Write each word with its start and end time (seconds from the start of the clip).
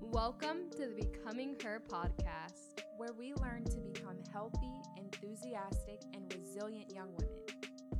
Welcome 0.00 0.68
to 0.72 0.86
the 0.86 0.94
Becoming 0.94 1.56
Her 1.64 1.82
podcast, 1.88 2.82
where 2.98 3.14
we 3.18 3.32
learn 3.40 3.64
to 3.64 3.80
become 3.80 4.18
healthy, 4.30 4.80
enthusiastic, 4.96 6.02
and 6.12 6.32
resilient 6.34 6.92
young 6.94 7.08
women. 7.18 7.42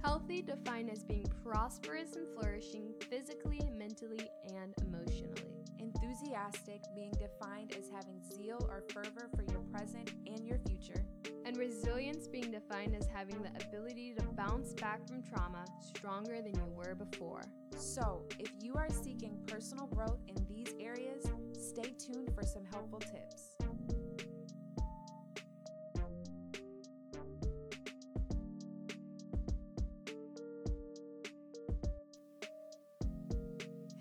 Healthy 0.05 0.43
defined 0.43 0.91
as 0.91 1.05
being 1.05 1.25
prosperous 1.43 2.15
and 2.17 2.27
flourishing 2.35 2.93
physically, 3.09 3.71
mentally, 3.77 4.29
and 4.49 4.75
emotionally. 4.83 5.55
Enthusiastic 5.79 6.83
being 6.95 7.13
defined 7.13 7.75
as 7.79 7.89
having 7.89 8.21
zeal 8.31 8.59
or 8.69 8.83
fervor 8.93 9.31
for 9.35 9.45
your 9.51 9.63
present 9.73 10.13
and 10.27 10.47
your 10.47 10.59
future. 10.67 11.05
And 11.53 11.61
resilience 11.61 12.29
being 12.29 12.51
defined 12.51 12.97
as 12.97 13.07
having 13.15 13.37
the 13.43 13.51
ability 13.67 14.15
to 14.15 14.23
bounce 14.23 14.73
back 14.73 15.07
from 15.07 15.23
trauma 15.23 15.67
stronger 15.81 16.41
than 16.41 16.55
you 16.55 16.65
were 16.75 16.95
before. 16.95 17.43
So, 17.77 18.23
if 18.39 18.51
you 18.63 18.73
are 18.73 18.89
seeking 18.89 19.37
personal 19.47 19.87
growth 19.89 20.21
in 20.29 20.47
these 20.49 20.75
areas, 20.81 21.27
stay 21.53 21.93
tuned 21.99 22.31
for 22.35 22.43
some 22.43 22.65
helpful 22.65 23.01
tips. 23.01 23.57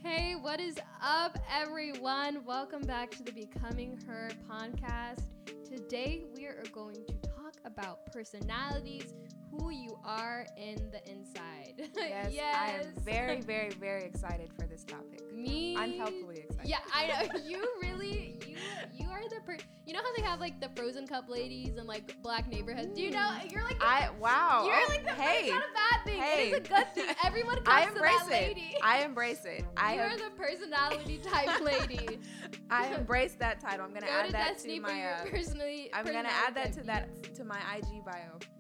Hey, 0.02 0.36
what 0.40 0.62
is 0.62 0.78
up, 1.04 1.38
everyone? 1.54 2.46
Welcome 2.46 2.84
back 2.84 3.12
to 3.12 3.24
the 3.24 3.34
Becoming 3.34 4.00
Her 4.08 4.30
podcast. 4.50 5.24
Today, 5.66 6.24
we 6.36 6.46
are 6.46 6.64
going 6.74 6.96
to 7.08 7.21
about 7.66 8.06
personalities, 8.12 9.14
who 9.52 9.70
you 9.70 9.98
are 10.06 10.46
in 10.58 10.76
the 10.92 11.02
inside. 11.10 11.74
Yes, 11.96 12.30
yes. 12.34 12.56
I 12.58 12.70
am 12.82 12.94
very, 13.04 13.42
very, 13.54 13.72
very 13.72 14.04
excited 14.04 14.52
for 14.58 14.66
this 14.66 14.84
topic. 14.84 15.22
Me, 15.34 15.76
Unhelpfully 15.76 16.38
excited. 16.38 16.51
Yeah, 16.64 16.78
I 16.94 17.08
know. 17.08 17.40
You 17.46 17.68
really, 17.82 18.38
you, 18.48 18.56
you 18.94 19.10
are 19.10 19.22
the 19.30 19.42
per. 19.46 19.58
You 19.86 19.94
know 19.94 20.00
how 20.02 20.16
they 20.16 20.22
have 20.24 20.40
like 20.40 20.60
the 20.62 20.70
frozen 20.76 21.08
cup 21.08 21.28
ladies 21.28 21.76
and 21.78 21.88
like 21.88 22.22
black 22.22 22.48
neighborhoods. 22.48 22.94
Do 22.96 23.02
you 23.02 23.12
know? 23.12 23.32
You're 23.50 23.64
like 23.64 23.80
the, 23.80 23.86
I 23.86 24.10
wow. 24.20 24.64
You're 24.66 24.76
oh, 24.76 24.86
like 24.90 25.04
the. 25.04 25.12
hey, 25.12 25.46
It's 25.46 25.52
not 25.52 25.64
a 25.64 25.74
bad 25.74 26.06
thing. 26.06 26.22
hey. 26.22 26.50
It 26.50 26.54
is 26.54 26.58
a 26.58 26.74
good 26.74 26.96
thing. 26.96 27.16
Everyone 27.24 27.56
comes 27.64 27.68
I 27.68 27.82
to 27.86 27.88
embrace 27.90 28.14
that 28.20 28.28
it. 28.28 28.48
lady. 28.48 28.76
I 28.84 29.04
embrace 29.04 29.46
it. 29.46 29.66
I 29.76 29.96
You're 29.96 30.04
have, 30.10 30.20
the 30.20 30.30
personality 30.38 31.18
type 31.24 31.62
lady. 31.62 32.20
I 32.70 32.88
embrace 32.94 33.34
that 33.40 33.60
title. 33.60 33.86
I'm 33.86 33.94
gonna 33.94 34.06
Go 34.06 34.12
add 34.12 34.26
to 34.28 34.32
that 34.34 34.54
Destiny 34.54 34.76
to 34.76 34.82
my. 34.82 35.04
Uh, 35.04 35.26
personally. 35.26 35.90
I'm 35.94 36.06
gonna 36.06 36.30
add 36.30 36.56
that 36.56 36.74
to 36.74 36.84
that 36.84 37.34
to 37.36 37.44
my 37.44 37.60
IG 37.76 38.06
bio, 38.06 38.14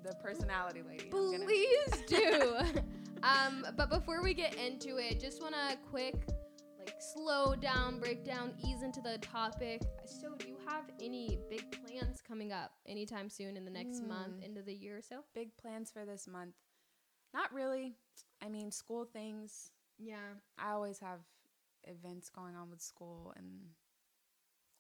the 0.04 0.16
personality 0.16 0.82
lady. 0.88 1.10
I'm 1.14 1.32
gonna- 1.32 1.46
Please 1.46 2.04
do. 2.08 2.58
um, 3.24 3.66
but 3.78 3.90
before 3.90 4.22
we 4.24 4.34
get 4.34 4.56
into 4.56 4.98
it, 4.98 5.20
just 5.20 5.42
want 5.42 5.54
to 5.54 5.78
quick, 5.90 6.16
like, 6.86 6.96
slow 7.00 7.56
down, 7.56 8.00
break 8.00 8.24
down, 8.26 8.54
ease 8.66 8.82
into 8.84 9.02
the 9.02 9.18
topic. 9.20 9.82
So, 10.06 10.36
do 10.38 10.48
you 10.48 10.58
have 10.68 10.86
any 11.02 11.38
big 11.50 11.66
plans 11.86 12.22
coming 12.22 12.52
up 12.52 12.72
anytime 12.88 13.30
soon 13.30 13.58
in 13.58 13.66
the 13.66 13.72
next 13.72 14.02
month, 14.04 14.38
Hmm. 14.38 14.44
into 14.44 14.62
the 14.62 14.74
year 14.74 14.98
or 14.98 15.02
so? 15.02 15.24
big 15.34 15.56
plans 15.58 15.92
for 15.92 16.06
this 16.06 16.28
month. 16.28 16.56
Not 17.34 17.54
really. 17.54 17.96
I 18.42 18.50
mean, 18.50 18.72
school 18.72 19.06
things. 19.06 19.72
Yeah. 19.98 20.34
I 20.58 20.72
always 20.72 21.00
have 21.00 21.20
events 21.84 22.30
going 22.30 22.56
on 22.56 22.70
with 22.70 22.82
school 22.82 23.34
and 23.36 23.74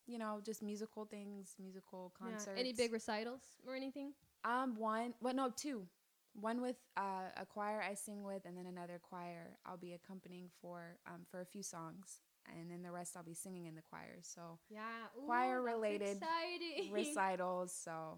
you 0.07 0.17
know, 0.17 0.41
just 0.43 0.61
musical 0.61 1.05
things, 1.05 1.55
musical 1.59 2.11
concerts. 2.19 2.47
yeah. 2.53 2.59
Any 2.59 2.73
big 2.73 2.91
recitals 2.91 3.41
or 3.65 3.75
anything? 3.75 4.13
Um, 4.43 4.75
one, 4.75 5.13
well, 5.21 5.33
no, 5.33 5.51
two. 5.55 5.87
One 6.33 6.61
with 6.61 6.77
uh, 6.97 7.29
a 7.37 7.45
choir 7.45 7.81
I 7.81 7.93
sing 7.93 8.23
with, 8.23 8.45
and 8.45 8.57
then 8.57 8.65
another 8.65 8.99
choir 9.01 9.57
I'll 9.65 9.77
be 9.77 9.93
accompanying 9.93 10.49
for 10.61 10.97
um, 11.07 11.21
for 11.29 11.41
a 11.41 11.45
few 11.45 11.61
songs, 11.63 12.21
and 12.47 12.71
then 12.71 12.81
the 12.83 12.91
rest 12.91 13.17
I'll 13.17 13.23
be 13.23 13.33
singing 13.33 13.65
in 13.65 13.75
the 13.75 13.81
choir. 13.81 14.19
So 14.21 14.59
Yeah. 14.69 14.79
Choir 15.25 15.61
related 15.61 16.17
recitals. 16.91 17.73
So, 17.73 18.17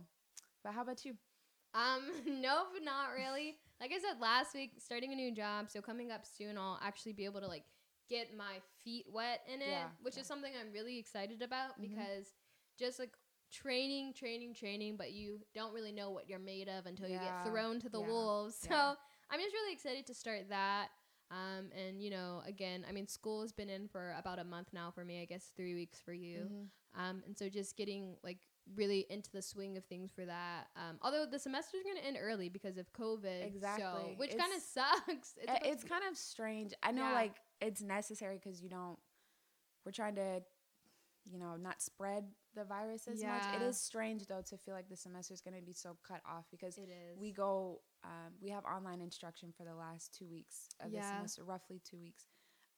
but 0.63 0.73
how 0.73 0.81
about 0.83 1.03
you? 1.05 1.15
Um, 1.73 2.03
nope, 2.27 2.67
not 2.83 3.07
really. 3.15 3.57
Like 3.81 3.91
I 3.91 3.99
said 3.99 4.21
last 4.21 4.53
week, 4.53 4.73
starting 4.77 5.11
a 5.11 5.15
new 5.15 5.33
job, 5.33 5.69
so 5.69 5.81
coming 5.81 6.11
up 6.11 6.25
soon, 6.25 6.57
I'll 6.57 6.79
actually 6.83 7.13
be 7.13 7.25
able 7.25 7.41
to 7.41 7.47
like 7.47 7.63
get 8.09 8.35
my 8.37 8.61
feet 8.83 9.05
wet 9.11 9.41
in 9.47 9.61
it, 9.61 9.67
Yeah, 9.69 9.87
which 10.01 10.15
yeah. 10.15 10.21
is 10.21 10.27
something 10.27 10.51
I'm 10.59 10.71
really 10.71 10.99
excited 10.99 11.41
about 11.41 11.71
Mhm. 11.81 11.81
because 11.89 12.33
just 12.77 12.99
like 12.99 13.11
training, 13.53 14.13
training, 14.13 14.53
training, 14.53 14.97
but 14.97 15.11
you 15.13 15.39
don't 15.53 15.73
really 15.73 15.91
know 15.91 16.09
what 16.09 16.27
you're 16.27 16.39
made 16.39 16.67
of 16.67 16.85
until 16.85 17.07
you 17.07 17.19
get 17.19 17.45
thrown 17.45 17.79
to 17.79 17.89
the 17.89 17.99
yeah, 18.01 18.07
wolves. 18.07 18.55
So 18.61 18.69
yeah. 18.71 18.93
I'm 19.29 19.39
just 19.39 19.53
really 19.53 19.73
excited 19.73 20.05
to 20.07 20.13
start 20.13 20.49
that. 20.49 20.87
Um, 21.31 21.69
and 21.75 22.01
you 22.01 22.09
know, 22.09 22.41
again, 22.45 22.85
I 22.87 22.91
mean, 22.91 23.07
school 23.07 23.41
has 23.41 23.51
been 23.51 23.69
in 23.69 23.87
for 23.87 24.15
about 24.19 24.39
a 24.39 24.43
month 24.43 24.67
now 24.73 24.91
for 24.91 25.05
me. 25.05 25.21
I 25.21 25.25
guess 25.25 25.51
three 25.55 25.73
weeks 25.75 25.99
for 25.99 26.13
you. 26.13 26.49
Mhm. 26.51 26.67
Um, 26.99 27.23
and 27.25 27.37
so 27.37 27.49
just 27.49 27.75
getting 27.75 28.17
like 28.23 28.37
really 28.75 29.05
into 29.09 29.31
the 29.31 29.41
swing 29.41 29.75
of 29.77 29.83
things 29.85 30.11
for 30.13 30.25
that. 30.25 30.67
Um, 30.75 30.97
although 31.01 31.25
the 31.25 31.39
semester's 31.39 31.81
gonna 31.83 32.05
end 32.05 32.17
early 32.19 32.49
because 32.49 32.77
of 32.77 32.91
COVID, 32.93 33.41
So, 33.41 33.47
Exactly. 33.47 34.13
which 34.17 34.37
kind 34.37 34.53
of 34.53 34.61
sucks. 34.73 35.07
It's, 35.07 35.35
it's 35.65 35.83
kind 35.83 36.03
of 36.09 36.17
strange. 36.17 36.73
I 36.83 36.91
know, 36.91 37.01
Yeah. 37.03 37.13
like 37.13 37.35
it's 37.61 37.81
necessary 37.81 38.39
because 38.41 38.61
you 38.61 38.69
don't. 38.69 38.99
We're 39.85 39.91
trying 39.91 40.15
to, 40.15 40.41
you 41.31 41.39
know, 41.39 41.55
not 41.55 41.81
spread 41.81 42.25
the 42.55 42.63
virus 42.63 43.07
as 43.07 43.23
much. 43.23 43.43
It 43.55 43.61
is 43.61 43.79
strange 43.79 44.27
though 44.27 44.43
to 44.49 44.57
feel 44.57 44.73
like 44.73 44.89
the 44.89 44.95
semester 44.95 45.33
is 45.33 45.41
going 45.41 45.55
to 45.55 45.61
be 45.61 45.73
so 45.73 45.97
cut 46.07 46.21
off 46.29 46.45
because 46.51 46.77
it 46.77 46.89
is. 46.89 47.19
we 47.19 47.31
go. 47.31 47.81
Um, 48.03 48.33
we 48.41 48.49
have 48.49 48.65
online 48.65 49.01
instruction 49.01 49.53
for 49.55 49.63
the 49.63 49.75
last 49.75 50.13
two 50.17 50.27
weeks 50.27 50.69
of 50.83 50.91
the 50.91 51.01
semester, 51.01 51.43
roughly 51.43 51.81
two 51.89 51.97
weeks. 51.97 52.25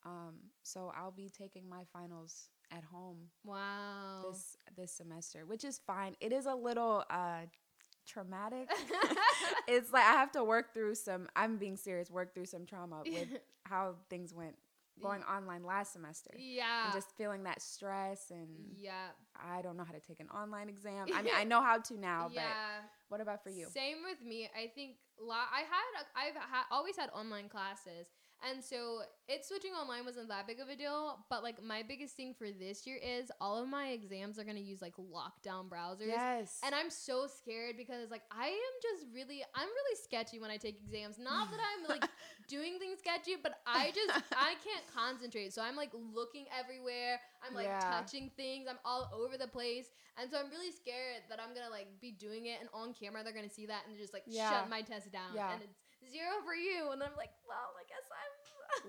Um, 0.06 0.36
so 0.62 0.92
I'll 0.96 1.12
be 1.12 1.32
taking 1.36 1.68
my 1.68 1.82
finals 1.92 2.50
at 2.72 2.84
home 2.84 3.18
wow. 3.44 4.26
this 4.30 4.58
this 4.78 4.92
semester, 4.92 5.46
which 5.46 5.64
is 5.64 5.80
fine. 5.86 6.16
It 6.22 6.32
is 6.32 6.46
a 6.46 6.54
little 6.54 7.04
uh, 7.10 7.42
traumatic. 8.08 8.70
it's 9.68 9.92
like 9.92 10.04
I 10.04 10.12
have 10.12 10.32
to 10.34 10.44
work 10.44 10.74
through 10.74 10.96
some. 10.96 11.28
I'm 11.36 11.58
being 11.58 11.76
serious. 11.76 12.12
Work 12.12 12.34
through 12.36 12.46
some 12.46 12.66
trauma 12.66 13.02
with 13.06 13.40
how 13.64 13.96
things 14.10 14.34
went 14.34 14.56
going 15.02 15.24
online 15.24 15.64
last 15.64 15.94
semester, 15.94 16.32
yeah. 16.38 16.86
and 16.86 16.94
just 16.94 17.16
feeling 17.18 17.44
that 17.44 17.62
stress. 17.62 18.32
And 18.32 18.48
yeah. 18.78 19.10
I 19.36 19.62
don't 19.62 19.78
know 19.78 19.84
how 19.84 19.94
to 19.94 20.00
take 20.00 20.20
an 20.20 20.30
online 20.30 20.70
exam. 20.70 21.08
I 21.14 21.22
mean, 21.22 21.34
I 21.36 21.44
know 21.52 21.62
how 21.62 21.80
to 21.80 22.00
now, 22.00 22.30
but 22.34 22.44
what 23.10 23.22
about 23.22 23.44
for 23.44 23.50
you? 23.50 23.68
Same 23.74 23.98
with 24.04 24.26
me. 24.26 24.50
I 24.56 24.72
think 24.74 24.98
la- 25.20 25.52
I 25.52 25.62
had 25.62 25.92
a, 26.02 26.04
I've 26.18 26.42
ha- 26.42 26.68
always 26.72 26.98
had 26.98 27.10
online 27.14 27.50
classes, 27.50 28.08
and 28.48 28.64
so 28.64 29.00
it 29.28 29.44
switching 29.44 29.72
online 29.74 30.06
wasn't 30.06 30.28
that 30.30 30.46
big 30.46 30.60
of 30.60 30.70
a 30.70 30.76
deal. 30.76 31.18
But 31.30 31.42
like 31.44 31.64
my 31.64 31.82
biggest 31.82 32.16
thing 32.16 32.34
for 32.38 32.48
this 32.52 32.86
year 32.86 32.98
is 33.04 33.32
all 33.42 33.62
of 33.62 33.68
my 33.68 33.90
exams 33.90 34.38
are 34.38 34.44
gonna 34.44 34.60
use 34.60 34.82
like 34.82 34.94
lockdown 34.98 35.68
browsers. 35.68 36.08
Yes, 36.08 36.60
And 36.64 36.76
I'm 36.76 36.90
so 36.92 37.26
scared 37.28 37.76
because 37.78 38.12
like 38.12 38.22
I 38.32 38.48
am 38.48 38.74
just 38.82 39.06
really 39.14 39.42
I'm 39.56 39.68
really 39.68 39.96
sketchy 40.04 40.40
when 40.40 40.52
I 40.52 40.58
take 40.58 40.78
exams. 40.80 41.18
Not 41.18 41.50
that 41.52 41.60
I'm 41.60 41.88
like 41.90 42.10
doing 42.48 42.78
things 42.78 43.00
sketchy, 43.00 43.36
but 43.42 43.60
I 43.66 43.92
just 43.92 44.12
I 44.38 44.54
can't 44.64 44.86
concentrate. 44.94 45.54
So 45.54 45.62
I'm 45.64 45.76
like 45.76 45.92
looking 45.94 46.46
everywhere. 46.58 47.20
I'm 47.48 47.56
like 47.56 47.66
Yeah. 47.66 47.80
touching 47.80 48.30
things. 48.38 48.68
I'm 48.70 48.80
all 48.86 49.10
over 49.14 49.38
the 49.38 49.48
place. 49.48 49.88
And 50.22 50.30
so 50.30 50.38
I'm 50.38 50.50
really 50.52 50.72
scared 50.72 51.24
that 51.30 51.40
I'm 51.42 51.54
gonna 51.56 51.72
like 51.72 51.88
be 52.00 52.12
doing 52.12 52.46
it 52.46 52.60
and 52.62 52.70
on 52.74 52.94
camera 52.94 53.24
they're 53.24 53.34
gonna 53.34 53.50
see 53.50 53.66
that 53.66 53.84
and 53.88 53.98
just 53.98 54.14
like 54.14 54.24
Yeah. 54.28 54.50
shut 54.62 54.70
my 54.70 54.82
test 54.84 55.12
down. 55.12 55.34
Yeah. 55.34 55.52
And 55.54 55.64
it's 55.64 55.82
zero 56.14 56.38
for 56.46 56.54
you. 56.54 56.92
And 56.94 57.02
I'm 57.02 57.18
like, 57.18 57.34
well, 57.50 57.74
I 57.74 57.84
guess 57.90 58.06
I'm 58.14 58.35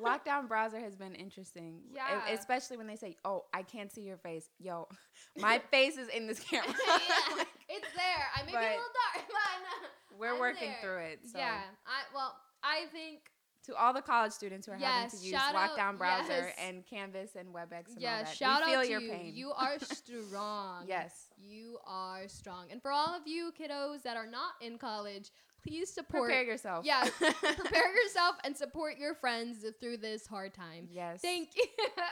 lockdown 0.03 0.49
browser 0.49 0.79
has 0.81 0.97
been 0.97 1.15
interesting. 1.15 1.81
Yeah. 1.93 2.21
especially 2.31 2.77
when 2.77 2.87
they 2.87 2.97
say, 2.97 3.17
"Oh, 3.25 3.45
I 3.53 3.63
can't 3.63 3.91
see 3.93 4.03
your 4.03 4.17
face." 4.19 4.49
Yo, 4.59 4.89
my 5.39 5.61
face 5.71 5.97
is 5.97 6.09
in 6.09 6.27
this 6.27 6.41
camera. 6.51 6.69
yeah, 6.87 7.37
Like, 7.37 7.49
it's 7.69 7.87
there. 7.97 8.27
I 8.37 8.43
may 8.45 8.53
be 8.53 8.57
a 8.57 8.61
little 8.61 8.77
dark, 9.15 9.27
but 9.29 10.19
we're 10.19 10.34
I'm 10.34 10.39
working 10.41 10.69
there. 10.71 10.78
through 10.83 10.99
it. 11.13 11.21
So. 11.31 11.39
Yeah. 11.39 11.60
I 11.87 12.15
well, 12.15 12.37
I 12.63 12.87
think 12.93 13.31
to 13.65 13.75
all 13.75 13.93
the 13.93 14.01
college 14.03 14.31
students 14.33 14.66
who 14.66 14.72
are 14.72 14.77
having 14.77 15.10
to 15.10 15.16
use 15.16 15.33
shout 15.33 15.55
out- 15.55 15.77
lockdown 15.77 15.99
browser 15.99 16.28
yes. 16.28 16.55
and 16.63 16.87
Canvas 16.87 17.31
and 17.34 17.53
WebEx 17.53 17.89
and 17.93 18.01
yeah, 18.01 18.19
all 18.19 18.25
that. 18.25 18.37
shout 18.37 18.63
we 18.65 18.71
feel 18.71 18.78
out 18.78 18.84
to 18.84 18.91
your 18.91 19.01
you. 19.01 19.10
pain. 19.10 19.33
You 19.34 19.51
are 19.53 19.78
strong. 19.81 20.84
yes. 20.87 21.27
You 21.37 21.78
are 21.84 22.28
strong. 22.28 22.66
And 22.71 22.81
for 22.81 22.93
all 22.93 23.09
of 23.15 23.22
you 23.27 23.53
kiddos 23.60 24.03
that 24.05 24.16
are 24.16 24.27
not 24.27 24.53
in 24.60 24.78
college, 24.78 25.31
please 25.63 25.93
support 25.93 26.29
Prepare 26.31 26.45
yourself. 26.45 26.85
Yeah, 26.85 27.05
prepare 27.21 27.95
yourself 27.95 28.37
and 28.45 28.57
support 28.57 28.99
your 28.99 29.15
friends 29.15 29.65
through 29.81 29.99
this 29.99 30.27
hard 30.27 30.55
time. 30.55 30.89
Yes. 30.91 31.21
Thank 31.21 31.51
you. 31.57 31.65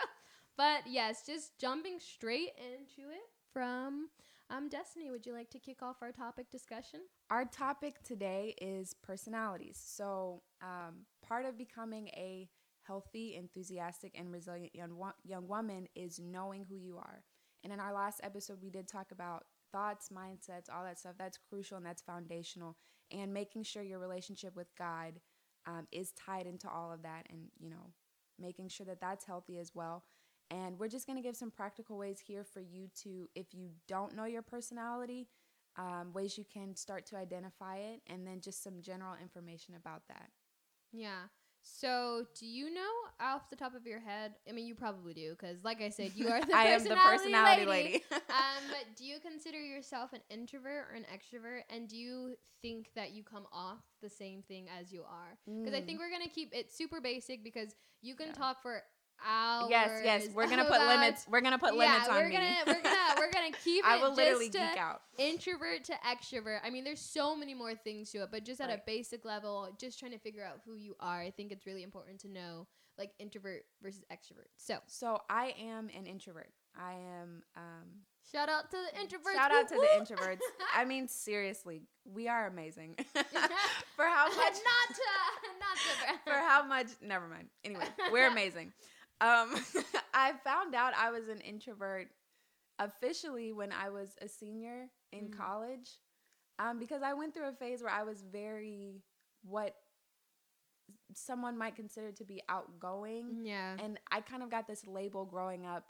but 0.56 0.82
yes, 0.86 1.24
just 1.26 1.58
jumping 1.58 1.98
straight 1.98 2.52
into 2.58 3.10
it 3.10 3.22
from 3.52 4.08
um 4.50 4.68
Destiny, 4.68 5.10
would 5.10 5.26
you 5.26 5.32
like 5.32 5.50
to 5.50 5.58
kick 5.58 5.82
off 5.82 5.96
our 6.02 6.12
topic 6.12 6.50
discussion? 6.50 7.00
Our 7.30 7.44
topic 7.46 8.02
today 8.02 8.54
is 8.60 8.94
personalities. 9.02 9.80
So, 9.82 10.42
um, 10.62 11.06
part 11.26 11.46
of 11.46 11.56
becoming 11.56 12.08
a 12.08 12.48
healthy, 12.82 13.34
enthusiastic, 13.36 14.12
and 14.14 14.30
resilient 14.30 14.74
young, 14.74 14.96
wo- 14.96 15.14
young 15.24 15.48
woman 15.48 15.88
is 15.94 16.18
knowing 16.18 16.66
who 16.68 16.76
you 16.76 16.98
are. 16.98 17.24
And 17.62 17.72
in 17.72 17.80
our 17.80 17.94
last 17.94 18.20
episode, 18.22 18.58
we 18.62 18.68
did 18.70 18.86
talk 18.86 19.10
about 19.10 19.44
thoughts, 19.74 20.08
mindsets, 20.08 20.72
all 20.72 20.84
that 20.84 20.98
stuff. 20.98 21.14
That's 21.18 21.38
crucial 21.50 21.76
and 21.76 21.84
that's 21.84 22.00
foundational. 22.00 22.76
And 23.10 23.34
making 23.34 23.64
sure 23.64 23.82
your 23.82 23.98
relationship 23.98 24.54
with 24.56 24.68
God 24.78 25.20
um, 25.66 25.86
is 25.92 26.12
tied 26.12 26.46
into 26.46 26.68
all 26.68 26.92
of 26.92 27.02
that, 27.02 27.26
and 27.30 27.48
you 27.58 27.70
know, 27.70 27.92
making 28.38 28.68
sure 28.68 28.86
that 28.86 29.00
that's 29.00 29.24
healthy 29.24 29.58
as 29.58 29.72
well. 29.74 30.04
And 30.50 30.78
we're 30.78 30.88
just 30.88 31.06
going 31.06 31.16
to 31.16 31.22
give 31.22 31.36
some 31.36 31.50
practical 31.50 31.96
ways 31.98 32.20
here 32.24 32.44
for 32.44 32.60
you 32.60 32.88
to, 33.02 33.28
if 33.34 33.54
you 33.54 33.70
don't 33.88 34.14
know 34.14 34.26
your 34.26 34.42
personality, 34.42 35.26
um, 35.76 36.12
ways 36.12 36.36
you 36.36 36.44
can 36.44 36.76
start 36.76 37.06
to 37.06 37.16
identify 37.16 37.78
it, 37.78 38.00
and 38.06 38.26
then 38.26 38.40
just 38.40 38.62
some 38.62 38.80
general 38.80 39.14
information 39.20 39.74
about 39.74 40.02
that. 40.08 40.28
Yeah. 40.92 41.28
So, 41.64 42.26
do 42.38 42.46
you 42.46 42.72
know 42.72 42.90
off 43.20 43.48
the 43.48 43.56
top 43.56 43.74
of 43.74 43.86
your 43.86 43.98
head? 43.98 44.34
I 44.48 44.52
mean, 44.52 44.66
you 44.66 44.74
probably 44.74 45.14
do, 45.14 45.30
because 45.30 45.64
like 45.64 45.80
I 45.82 45.88
said, 45.90 46.12
you 46.14 46.28
are 46.30 46.40
the 46.40 46.54
I 46.54 46.66
am 46.66 46.84
the 46.84 46.96
personality 46.96 47.64
lady. 47.64 47.70
lady. 47.70 48.04
um, 48.30 48.64
but 48.70 48.96
do 48.96 49.04
you 49.04 49.16
consider 49.20 49.60
yourself 49.60 50.12
an 50.12 50.20
introvert 50.30 50.86
or 50.90 50.94
an 50.94 51.06
extrovert? 51.12 51.62
And 51.70 51.88
do 51.88 51.96
you 51.96 52.36
think 52.62 52.90
that 52.94 53.12
you 53.12 53.22
come 53.22 53.46
off 53.52 53.80
the 54.02 54.10
same 54.10 54.42
thing 54.42 54.66
as 54.78 54.92
you 54.92 55.02
are? 55.02 55.38
Because 55.62 55.76
I 55.76 55.80
Mm. 55.80 55.86
think 55.86 55.98
we're 55.98 56.10
gonna 56.10 56.28
keep 56.28 56.54
it 56.54 56.72
super 56.72 57.00
basic 57.00 57.42
because 57.42 57.74
you 58.02 58.14
can 58.14 58.28
Yeah. 58.28 58.32
talk 58.32 58.60
for 58.62 58.82
hours. 59.26 59.70
yes, 59.70 60.00
yes, 60.04 60.28
we're 60.34 60.48
gonna 60.48 60.64
put 60.66 60.76
about- 60.76 60.88
limits. 61.00 61.26
We're 61.28 61.40
gonna 61.40 61.58
put 61.58 61.74
yeah, 61.74 61.80
limits 61.92 62.08
on 62.08 62.16
we're 62.16 62.28
me. 62.28 62.34
gonna 62.34 62.54
we're 62.66 62.82
gonna 62.82 63.14
we're 63.18 63.30
gonna 63.32 63.52
keep 63.62 63.84
it 63.84 63.88
I 63.88 63.96
will 64.02 64.14
literally 64.14 64.48
geek 64.48 64.60
out. 64.78 65.02
introvert 65.18 65.84
to 65.84 65.92
extrovert. 66.06 66.58
I 66.64 66.70
mean, 66.70 66.84
there's 66.84 67.00
so 67.00 67.36
many 67.36 67.54
more 67.54 67.74
things 67.74 68.10
to 68.12 68.18
it, 68.22 68.28
but 68.30 68.44
just 68.44 68.60
at 68.60 68.70
a 68.70 68.80
basic 68.86 69.24
level, 69.24 69.68
just 69.80 69.98
trying 69.98 70.12
to 70.12 70.18
figure 70.18 70.44
out 70.44 70.60
who 70.64 70.74
you 70.74 70.94
are, 71.00 71.20
I 71.20 71.30
think 71.30 71.52
it's 71.52 71.66
really 71.66 71.82
important 71.82 72.20
to 72.20 72.28
know 72.28 72.66
like 72.98 73.10
introvert 73.18 73.64
versus 73.82 74.04
extrovert. 74.12 74.48
So 74.56 74.78
So 74.86 75.18
I 75.28 75.54
am 75.60 75.90
an 75.96 76.06
introvert. 76.06 76.50
I 76.76 76.92
am. 76.92 77.42
Um, 77.56 77.88
shout 78.32 78.48
out 78.48 78.70
to 78.70 78.76
the 78.76 78.98
introverts. 78.98 79.34
shout 79.34 79.52
out 79.52 79.68
to 79.68 79.74
the 79.74 79.88
introverts. 80.14 80.38
I 80.74 80.84
mean, 80.84 81.08
seriously, 81.08 81.82
we 82.04 82.28
are 82.28 82.46
amazing. 82.46 82.96
for 83.96 84.04
how 84.06 84.26
much? 84.28 84.36
not 84.38 84.88
to 84.96 85.02
not 85.60 85.76
to 85.76 86.30
for 86.30 86.38
how 86.38 86.64
much? 86.66 86.86
Never 87.02 87.28
mind. 87.28 87.48
Anyway, 87.64 87.84
we're 88.12 88.28
amazing. 88.28 88.72
Um, 89.20 89.54
I 90.12 90.32
found 90.44 90.74
out 90.74 90.92
I 90.96 91.10
was 91.10 91.28
an 91.28 91.40
introvert 91.40 92.08
officially 92.78 93.52
when 93.52 93.70
I 93.72 93.90
was 93.90 94.08
a 94.20 94.28
senior 94.28 94.86
in 95.12 95.28
Mm. 95.28 95.36
college, 95.38 95.90
um, 96.58 96.78
because 96.80 97.02
I 97.02 97.14
went 97.14 97.32
through 97.34 97.48
a 97.48 97.52
phase 97.52 97.82
where 97.82 97.92
I 97.92 98.02
was 98.02 98.22
very 98.22 99.02
what 99.44 99.74
someone 101.14 101.56
might 101.56 101.76
consider 101.76 102.10
to 102.12 102.24
be 102.24 102.42
outgoing. 102.48 103.42
yeah. 103.44 103.76
and 103.82 103.98
I 104.10 104.20
kind 104.20 104.42
of 104.42 104.50
got 104.50 104.66
this 104.66 104.86
label 104.86 105.24
growing 105.24 105.64
up 105.64 105.84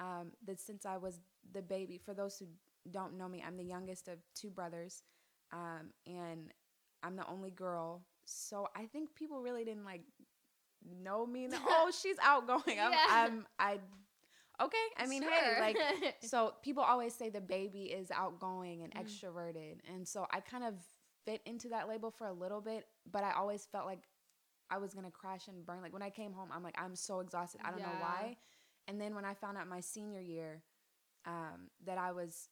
um, 0.00 0.32
that 0.46 0.58
since 0.60 0.84
I 0.84 0.96
was 0.96 1.20
the 1.52 1.62
baby. 1.62 1.98
For 1.98 2.14
those 2.14 2.38
who 2.38 2.46
don't 2.90 3.16
know 3.16 3.28
me, 3.28 3.42
I'm 3.46 3.56
the 3.56 3.64
youngest 3.64 4.08
of 4.08 4.18
two 4.34 4.50
brothers, 4.50 5.02
um, 5.52 5.90
and 6.06 6.52
I'm 7.02 7.16
the 7.16 7.26
only 7.28 7.50
girl. 7.50 8.02
So 8.24 8.68
I 8.76 8.86
think 8.86 9.14
people 9.14 9.40
really 9.40 9.64
didn't 9.64 9.84
like 9.84 10.02
know 11.02 11.26
me. 11.26 11.44
and, 11.46 11.54
oh, 11.66 11.90
she's 12.02 12.16
outgoing. 12.22 12.78
I'm, 12.80 12.92
Yeah. 12.92 12.98
I'm 13.08 13.46
I. 13.58 13.78
Okay, 14.58 14.76
I 14.96 15.06
mean, 15.06 15.22
hey, 15.22 15.28
Sure. 15.28 15.60
like 15.60 15.76
so 16.22 16.54
people 16.62 16.82
always 16.82 17.14
say 17.14 17.28
the 17.28 17.42
baby 17.42 17.84
is 17.92 18.10
outgoing 18.10 18.82
and 18.82 18.94
Mm. 18.94 19.04
extroverted. 19.04 19.80
And 19.94 20.06
so 20.08 20.26
I 20.30 20.40
kind 20.40 20.64
of 20.64 20.74
fit 21.26 21.42
into 21.44 21.68
that 21.70 21.88
label 21.88 22.10
for 22.10 22.26
a 22.26 22.32
little 22.32 22.60
bit, 22.62 22.86
but 23.10 23.22
I 23.22 23.32
always 23.32 23.66
felt 23.66 23.84
like 23.86 24.08
I 24.70 24.78
was 24.78 24.94
going 24.94 25.04
to 25.04 25.10
crash 25.10 25.48
and 25.48 25.64
burn. 25.66 25.82
Like 25.82 25.92
when 25.92 26.02
I 26.02 26.08
came 26.10 26.32
home, 26.32 26.48
I'm 26.52 26.62
like, 26.62 26.74
I'm 26.78 26.96
so 26.96 27.20
exhausted. 27.20 27.60
I 27.64 27.70
don't 27.70 27.82
know 27.82 27.96
why. 28.00 28.36
And 28.88 28.98
then 29.00 29.14
when 29.14 29.24
I 29.26 29.34
found 29.34 29.58
out 29.58 29.68
my 29.68 29.80
senior 29.80 30.20
year 30.20 30.62
um, 31.26 31.68
that 31.84 31.98
I 31.98 32.12
was, 32.12 32.48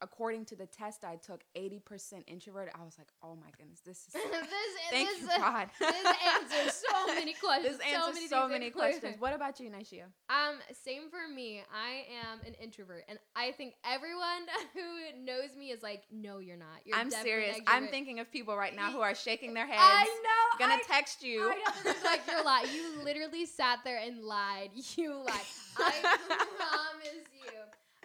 according 0.00 0.44
to 0.46 0.56
the 0.56 0.66
test 0.66 1.04
I 1.04 1.16
took, 1.16 1.42
80% 1.56 2.22
introverted, 2.26 2.72
I 2.78 2.84
was 2.84 2.96
like, 2.98 3.08
oh 3.22 3.36
my 3.36 3.50
goodness, 3.58 3.80
this 3.84 4.06
is. 4.08 4.12
this 4.14 4.22
Thank 4.90 5.08
this, 5.10 5.20
you, 5.20 5.28
God. 5.38 5.68
this 5.78 6.06
answers 6.34 6.82
so 6.88 7.06
many 7.14 7.34
questions. 7.34 7.78
this 7.78 7.86
answers 7.94 8.14
many 8.14 8.28
so 8.28 8.48
many 8.48 8.70
questions. 8.70 9.16
What 9.18 9.34
about 9.34 9.60
you, 9.60 9.68
Naishia? 9.70 10.04
Um, 10.30 10.56
same 10.72 11.10
for 11.10 11.32
me. 11.32 11.62
I 11.72 12.06
am 12.30 12.38
an 12.46 12.54
introvert, 12.54 13.04
and 13.08 13.18
I 13.36 13.52
think 13.52 13.74
everyone 13.84 14.46
who 14.72 15.24
knows 15.24 15.54
me 15.58 15.70
is 15.70 15.82
like, 15.82 16.04
"No, 16.10 16.38
you're 16.38 16.56
not. 16.56 16.80
You're 16.86 16.96
I'm 16.96 17.10
serious. 17.10 17.58
I'm 17.66 17.88
thinking 17.88 18.18
of 18.20 18.30
people 18.32 18.56
right 18.56 18.74
now 18.74 18.90
who 18.90 19.00
are 19.00 19.14
shaking 19.14 19.52
their 19.52 19.66
heads. 19.66 19.78
I 19.82 20.04
know. 20.04 20.66
Gonna 20.66 20.80
I, 20.80 20.82
text 20.86 21.22
you. 21.22 21.50
I 21.50 21.54
know. 21.84 21.92
Like, 22.04 22.20
"You're 22.26 22.44
lying. 22.44 22.68
You 22.74 23.02
literally 23.04 23.44
sat 23.44 23.80
there 23.84 23.98
and 23.98 24.22
lied. 24.22 24.70
You 24.96 25.12
lied. 25.16 25.46
I 25.78 26.16
promise 26.56 27.04
you." 27.14 27.27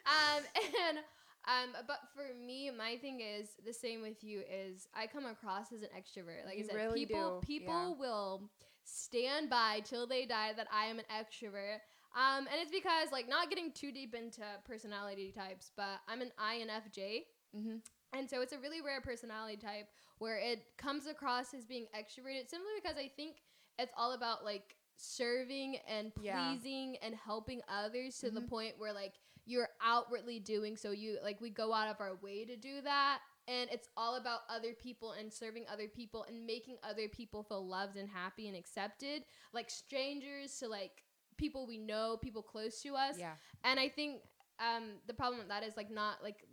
Um, 0.05 0.43
and 0.89 0.97
um, 1.45 1.83
but 1.87 1.99
for 2.15 2.33
me, 2.45 2.71
my 2.75 2.97
thing 2.97 3.21
is 3.21 3.49
the 3.65 3.73
same 3.73 4.01
with 4.01 4.23
you. 4.23 4.41
Is 4.41 4.87
I 4.93 5.07
come 5.07 5.25
across 5.25 5.71
as 5.71 5.81
an 5.81 5.89
extrovert. 5.97 6.45
Like 6.45 6.57
You 6.57 6.63
I 6.63 6.67
said, 6.67 6.75
really 6.75 7.05
people 7.05 7.37
do, 7.41 7.45
people 7.45 7.73
yeah. 7.73 7.99
will 7.99 8.49
stand 8.85 9.49
by 9.49 9.81
till 9.83 10.07
they 10.07 10.25
die 10.25 10.51
that 10.55 10.67
I 10.71 10.85
am 10.85 10.99
an 10.99 11.05
extrovert. 11.11 11.79
Um, 12.15 12.47
and 12.47 12.55
it's 12.61 12.71
because 12.71 13.11
like 13.11 13.27
not 13.27 13.49
getting 13.49 13.71
too 13.71 13.91
deep 13.91 14.13
into 14.13 14.41
personality 14.65 15.31
types, 15.31 15.71
but 15.75 15.99
I'm 16.07 16.21
an 16.21 16.31
INFJ. 16.37 17.25
hmm 17.53 17.77
And 18.13 18.29
so 18.29 18.41
it's 18.41 18.53
a 18.53 18.59
really 18.59 18.81
rare 18.81 19.01
personality 19.01 19.57
type 19.57 19.87
where 20.19 20.37
it 20.37 20.63
comes 20.77 21.07
across 21.07 21.53
as 21.53 21.65
being 21.65 21.85
extroverted 21.95 22.49
simply 22.49 22.71
because 22.81 22.97
I 22.97 23.09
think 23.15 23.37
it's 23.79 23.91
all 23.97 24.13
about 24.13 24.43
like 24.45 24.75
serving 24.97 25.77
and 25.87 26.11
Yeah. 26.21 26.53
pleasing 26.53 26.97
and 27.01 27.15
helping 27.15 27.61
others 27.67 28.19
to 28.19 28.29
the 28.29 28.41
Mhm. 28.41 28.49
point 28.49 28.75
where 28.77 28.93
like 28.93 29.13
you're 29.45 29.69
outwardly 29.81 30.39
doing 30.39 30.75
so 30.77 30.91
you 30.91 31.17
like 31.23 31.39
we 31.41 31.49
go 31.49 31.73
out 31.73 31.87
of 31.89 31.97
our 31.99 32.15
way 32.21 32.45
to 32.45 32.55
do 32.55 32.81
that 32.81 33.19
and 33.47 33.69
it's 33.71 33.89
all 33.97 34.15
about 34.15 34.39
other 34.49 34.73
people 34.73 35.11
and 35.11 35.31
serving 35.31 35.65
other 35.71 35.87
people 35.87 36.25
and 36.29 36.45
making 36.45 36.77
other 36.83 37.07
people 37.09 37.43
feel 37.43 37.65
loved 37.65 37.97
and 37.97 38.09
happy 38.09 38.47
and 38.47 38.55
accepted 38.55 39.23
like 39.53 39.69
strangers 39.69 40.57
to 40.57 40.67
like 40.67 41.03
people 41.37 41.65
we 41.67 41.77
know 41.77 42.17
people 42.21 42.41
close 42.41 42.81
to 42.81 42.95
us 42.95 43.17
Yeah. 43.17 43.33
and 43.63 43.79
I 43.79 43.89
think 43.89 44.21
um, 44.59 44.91
the 45.07 45.13
problem 45.13 45.39
with 45.39 45.49
that 45.49 45.63
is 45.63 45.75
like 45.75 45.89
not 45.91 46.23
like 46.23 46.45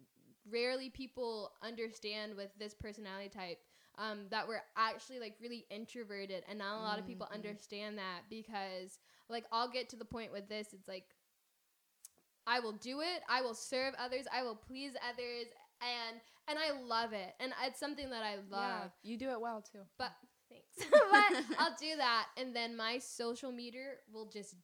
rarely 0.50 0.90
people 0.90 1.52
understand 1.62 2.34
with 2.34 2.50
this 2.58 2.74
personality 2.74 3.28
type 3.28 3.58
um, 3.98 4.20
that 4.30 4.48
we're 4.48 4.62
actually 4.76 5.18
like 5.20 5.34
really 5.42 5.66
introverted, 5.70 6.44
and 6.48 6.58
not 6.58 6.78
a 6.78 6.80
lot 6.80 6.98
of 6.98 7.06
people 7.06 7.26
Mhm. 7.26 7.34
understand 7.34 7.98
that 7.98 8.20
because 8.30 8.98
like 9.28 9.44
I'll 9.52 9.68
get 9.68 9.88
to 9.90 9.96
the 9.96 10.04
point 10.04 10.32
with 10.32 10.48
this, 10.48 10.72
it's 10.72 10.88
like 10.88 11.04
I 12.50 12.60
will 12.60 12.72
do 12.72 13.00
it, 13.00 13.22
I 13.28 13.42
will 13.42 13.54
serve 13.54 13.94
others, 13.98 14.26
I 14.32 14.42
will 14.42 14.56
please 14.56 14.92
others, 15.08 15.46
and 15.80 16.20
and 16.48 16.58
I 16.58 16.72
love 16.82 17.12
it, 17.12 17.34
and 17.38 17.52
it's 17.66 17.78
something 17.78 18.10
that 18.10 18.22
I 18.24 18.36
love. 18.50 18.90
Yeah. 19.02 19.10
You 19.10 19.16
do 19.18 19.30
it 19.30 19.40
well 19.40 19.62
too. 19.62 19.80
But 19.98 20.12
thanks. 20.50 20.90
but 20.90 21.58
I'll 21.58 21.76
do 21.80 21.96
that, 21.96 22.26
and 22.36 22.54
then 22.54 22.76
my 22.76 22.98
social 22.98 23.52
meter 23.52 23.98
will 24.12 24.26
just 24.26 24.54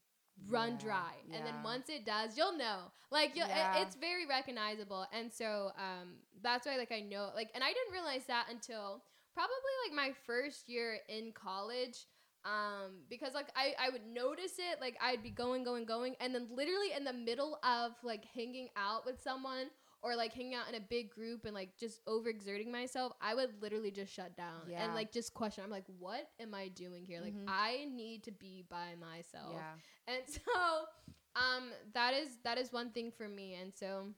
run 0.49 0.73
Yeah, 0.73 0.79
dry. 0.85 1.13
And 1.33 1.47
then 1.47 1.55
once 1.63 1.89
it 1.89 2.05
does, 2.05 2.37
you'll 2.37 2.57
know. 2.59 2.93
Like 3.11 3.37
you'll, 3.37 3.49
Yeah. 3.49 3.79
it, 3.79 3.83
it's 3.87 3.97
very 3.97 4.27
recognizable, 4.27 5.07
and 5.13 5.33
so 5.33 5.71
um, 5.79 6.17
that's 6.43 6.67
why 6.67 6.77
like 6.77 6.93
I 6.93 7.01
know 7.01 7.31
like, 7.35 7.51
and 7.55 7.63
I 7.65 7.69
didn't 7.69 7.93
realize 7.93 8.27
that 8.27 8.47
until 8.51 9.03
probably 9.35 9.75
like 9.87 9.95
my 9.95 10.13
first 10.27 10.69
year 10.69 10.99
in 11.09 11.33
college. 11.33 12.07
Um, 12.47 12.93
because 13.11 13.35
like 13.35 13.49
I, 13.57 13.75
I 13.79 13.91
would 13.91 14.07
notice 14.07 14.53
it, 14.59 14.81
like 14.81 14.97
I'd 15.03 15.23
be 15.23 15.31
going, 15.31 15.65
going, 15.65 15.85
going, 15.85 16.15
and 16.21 16.33
then 16.35 16.47
literally 16.51 16.93
in 16.97 17.03
the 17.05 17.13
middle 17.13 17.59
of 17.65 17.93
like 18.05 18.25
hanging 18.35 18.69
out 18.77 19.05
with 19.05 19.21
someone 19.21 19.67
or 20.03 20.15
like 20.15 20.33
hanging 20.33 20.55
out 20.55 20.69
in 20.69 20.77
a 20.77 20.81
big 20.81 21.11
group 21.11 21.45
and 21.45 21.55
like 21.55 21.77
just 21.77 22.05
overexerting 22.07 22.71
myself, 22.71 23.13
I 23.21 23.35
would 23.35 23.61
literally 23.61 23.91
just 23.91 24.13
shut 24.13 24.37
down 24.37 24.69
Yeah. 24.71 24.85
and 24.85 24.95
like 24.95 25.11
just 25.11 25.35
question. 25.35 25.65
I'm 25.65 25.71
like, 25.71 25.87
what 25.99 26.29
am 26.39 26.55
I 26.55 26.69
doing 26.69 27.05
here? 27.05 27.21
Like 27.21 27.35
Mhm. 27.35 27.47
I 27.49 27.87
need 27.93 28.23
to 28.25 28.31
be 28.31 28.63
by 28.71 28.95
myself. 29.01 29.53
Yeah. 29.55 30.15
And 30.15 30.23
so 30.29 30.87
um 31.35 31.73
that 31.95 32.15
is 32.15 32.29
that 32.45 32.59
is 32.59 32.73
one 32.73 32.91
thing 32.93 33.11
for 33.11 33.29
me. 33.29 33.55
And 33.61 33.75
so 33.75 34.15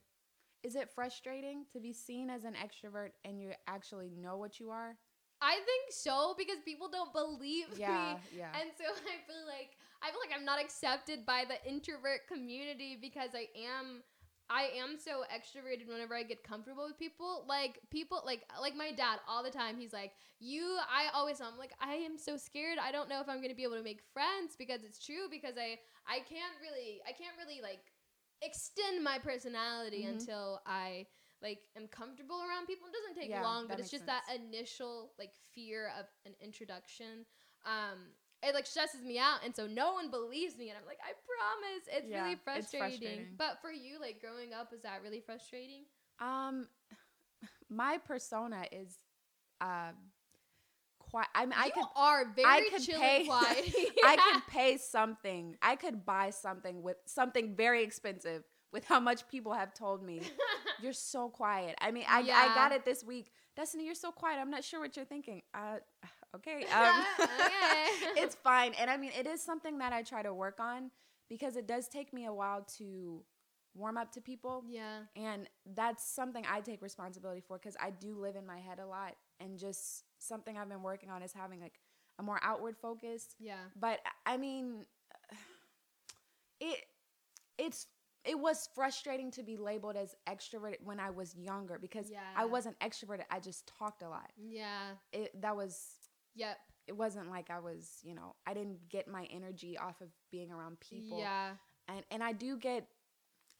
Is 0.61 0.75
it 0.75 0.89
frustrating 0.93 1.65
to 1.73 1.79
be 1.79 1.93
seen 1.93 2.29
as 2.29 2.43
an 2.43 2.53
extrovert 2.53 3.11
and 3.23 3.39
you 3.41 3.53
actually 3.65 4.09
know 4.11 4.37
what 4.37 4.59
you 4.59 4.71
are? 4.71 4.97
I 5.41 5.55
think 5.55 5.91
so 5.91 6.35
because 6.37 6.57
people 6.65 6.89
don't 6.89 7.13
believe 7.13 7.67
Yeah. 7.75 7.87
me. 7.87 8.19
Yeah. 8.31 8.55
And 8.59 8.69
so 8.77 8.83
I 8.85 9.23
feel 9.27 9.45
like 9.47 9.77
I 10.01 10.11
feel 10.11 10.19
like 10.23 10.35
I'm 10.37 10.45
not 10.45 10.61
accepted 10.61 11.25
by 11.25 11.43
the 11.47 11.57
introvert 11.69 12.27
community 12.27 12.97
because 12.99 13.31
I 13.35 13.47
am 13.57 14.03
I 14.49 14.69
am 14.77 14.97
so 14.97 15.23
extroverted 15.31 15.87
whenever 15.87 16.15
I 16.15 16.23
get 16.23 16.43
comfortable 16.43 16.85
with 16.87 16.97
people. 16.97 17.45
Like 17.47 17.79
people 17.91 18.21
like 18.25 18.43
like 18.61 18.75
my 18.75 18.91
dad 18.91 19.19
all 19.27 19.43
the 19.43 19.51
time 19.51 19.77
he's 19.77 19.93
like, 19.93 20.11
"You 20.39 20.77
I 20.89 21.09
always 21.13 21.39
I'm 21.41 21.57
like 21.57 21.73
I 21.79 21.95
am 21.95 22.17
so 22.17 22.37
scared. 22.37 22.77
I 22.81 22.91
don't 22.91 23.09
know 23.09 23.21
if 23.21 23.29
I'm 23.29 23.37
going 23.37 23.49
to 23.49 23.55
be 23.55 23.63
able 23.63 23.77
to 23.77 23.83
make 23.83 24.01
friends 24.13 24.55
because 24.57 24.83
it's 24.83 25.03
true 25.03 25.27
because 25.31 25.55
I 25.57 25.79
I 26.07 26.19
can't 26.19 26.55
really 26.61 27.01
I 27.07 27.11
can't 27.13 27.37
really 27.37 27.61
like 27.61 27.81
extend 28.41 29.03
my 29.03 29.19
personality 29.19 30.03
Mhm. 30.03 30.09
until 30.19 30.61
I 30.65 31.07
like 31.41 31.59
am 31.75 31.87
comfortable 31.87 32.37
around 32.41 32.67
people. 32.67 32.87
It 32.87 32.93
doesn't 32.93 33.19
take 33.19 33.29
Yeah, 33.31 33.43
long, 33.43 33.67
but 33.67 33.79
it's 33.79 33.91
just 33.91 34.05
that 34.07 34.23
initial 34.33 35.11
like 35.19 35.31
fear 35.53 35.91
of 35.99 36.05
an 36.25 36.33
introduction. 36.41 37.25
Um 37.65 38.13
it 38.41 38.53
like 38.55 38.65
stresses 38.65 39.01
me 39.03 39.17
out 39.19 39.39
and 39.43 39.53
so 39.55 39.67
no 39.67 39.93
one 39.93 40.09
believes 40.09 40.57
me 40.57 40.69
and 40.69 40.77
I'm 40.77 40.85
like, 40.85 40.99
I 41.03 41.11
promise. 41.27 41.83
It's 41.91 42.09
Yeah, 42.09 42.23
really 42.23 42.35
it's 42.35 42.43
frustrating. 42.43 42.79
frustrating. 42.79 43.27
But 43.37 43.61
for 43.61 43.71
you, 43.71 43.99
like 43.99 44.21
growing 44.21 44.53
up, 44.53 44.71
was 44.71 44.81
that 44.81 45.01
really 45.03 45.19
frustrating? 45.19 45.83
Um, 46.19 46.67
my 47.69 47.97
persona 47.97 48.65
is, 48.71 48.97
uh, 49.61 49.91
quiet. 50.99 51.27
I 51.35 51.45
mean, 51.45 51.53
I 51.57 51.67
you 51.67 51.71
could. 51.73 51.83
are 51.95 52.25
very 52.35 52.47
I 52.47 52.61
could 52.61 52.81
chill 52.81 53.01
pay. 53.01 53.17
and 53.17 53.25
quiet. 53.27 53.65
I 54.03 54.17
could 54.17 54.47
pay 54.47 54.77
something. 54.77 55.55
I 55.61 55.75
could 55.75 56.05
buy 56.05 56.29
something 56.31 56.81
with 56.81 56.97
something 57.05 57.55
very 57.55 57.83
expensive 57.83 58.43
with 58.71 58.85
how 58.85 58.99
much 58.99 59.27
people 59.27 59.53
have 59.53 59.73
told 59.73 60.03
me. 60.03 60.21
You're 60.81 60.93
so 60.93 61.29
quiet. 61.29 61.75
I 61.81 61.91
mean, 61.91 62.05
I, 62.07 62.19
I 62.19 62.55
got 62.55 62.71
it 62.71 62.85
this 62.85 63.03
week. 63.03 63.31
Destiny, 63.55 63.85
you're 63.85 63.95
so 63.95 64.11
quiet. 64.11 64.39
I'm 64.39 64.49
not 64.49 64.63
sure 64.63 64.79
what 64.79 64.95
you're 64.95 65.05
thinking. 65.05 65.41
Uh, 65.53 65.77
okay. 66.35 66.65
Um, 66.73 67.03
Okay. 67.19 68.21
it's 68.21 68.35
fine. 68.35 68.73
And 68.79 68.89
I 68.89 68.97
mean, 68.97 69.11
it 69.17 69.27
is 69.27 69.41
something 69.41 69.77
that 69.79 69.93
I 69.93 70.03
try 70.03 70.21
to 70.23 70.33
work 70.33 70.59
on 70.59 70.91
because 71.29 71.55
it 71.55 71.67
does 71.67 71.87
take 71.87 72.13
me 72.13 72.25
a 72.25 72.33
while 72.33 72.65
to 72.77 73.23
warm 73.75 73.97
up 73.97 74.11
to 74.13 74.21
people. 74.21 74.63
yeah. 74.67 74.99
And 75.15 75.47
that's 75.75 76.03
something 76.03 76.43
I 76.49 76.61
take 76.61 76.81
responsibility 76.81 77.41
for 77.47 77.57
because 77.57 77.75
I 77.79 77.91
do 77.91 78.15
live 78.19 78.35
in 78.35 78.45
my 78.45 78.57
head 78.59 78.79
a 78.79 78.85
lot. 78.87 79.15
And 79.39 79.57
just 79.59 80.03
something 80.17 80.57
I've 80.57 80.69
been 80.69 80.81
working 80.83 81.09
on 81.09 81.21
is 81.23 81.33
having 81.33 81.59
like 81.61 81.79
a 82.17 82.23
more 82.23 82.39
outward 82.43 82.75
focus. 82.77 83.27
Yeah. 83.39 83.55
But 83.79 83.99
I 84.25 84.37
mean, 84.37 84.85
it 86.59 86.79
it's 87.57 87.87
it 88.29 88.37
was 88.39 88.69
frustrating 88.75 89.31
to 89.31 89.43
be 89.43 89.57
labeled 89.57 89.95
as 89.95 90.15
extroverted 90.27 90.81
when 90.83 90.99
I 90.99 91.09
was 91.09 91.35
younger 91.35 91.77
because 91.79 92.09
Yeah. 92.11 92.19
I 92.35 92.45
wasn't 92.45 92.77
extroverted. 92.79 93.23
I 93.31 93.39
just 93.39 93.65
talked 93.79 94.01
a 94.03 94.09
lot. 94.09 94.31
Yeah. 94.37 94.95
It 95.11 95.41
that 95.41 95.55
was 95.55 95.73
Yep. 96.35 96.57
it 96.87 96.95
wasn't 97.03 97.29
like 97.29 97.49
I 97.49 97.59
was, 97.59 97.99
you 98.03 98.13
know, 98.15 98.35
I 98.45 98.53
didn't 98.53 98.87
get 98.89 99.07
my 99.07 99.25
energy 99.31 99.77
off 99.77 99.99
of 100.01 100.09
being 100.31 100.51
around 100.51 100.79
people. 100.79 101.17
Yeah. 101.19 101.55
And 101.87 102.03
and 102.11 102.23
I 102.23 102.33
do 102.33 102.55
get 102.57 102.87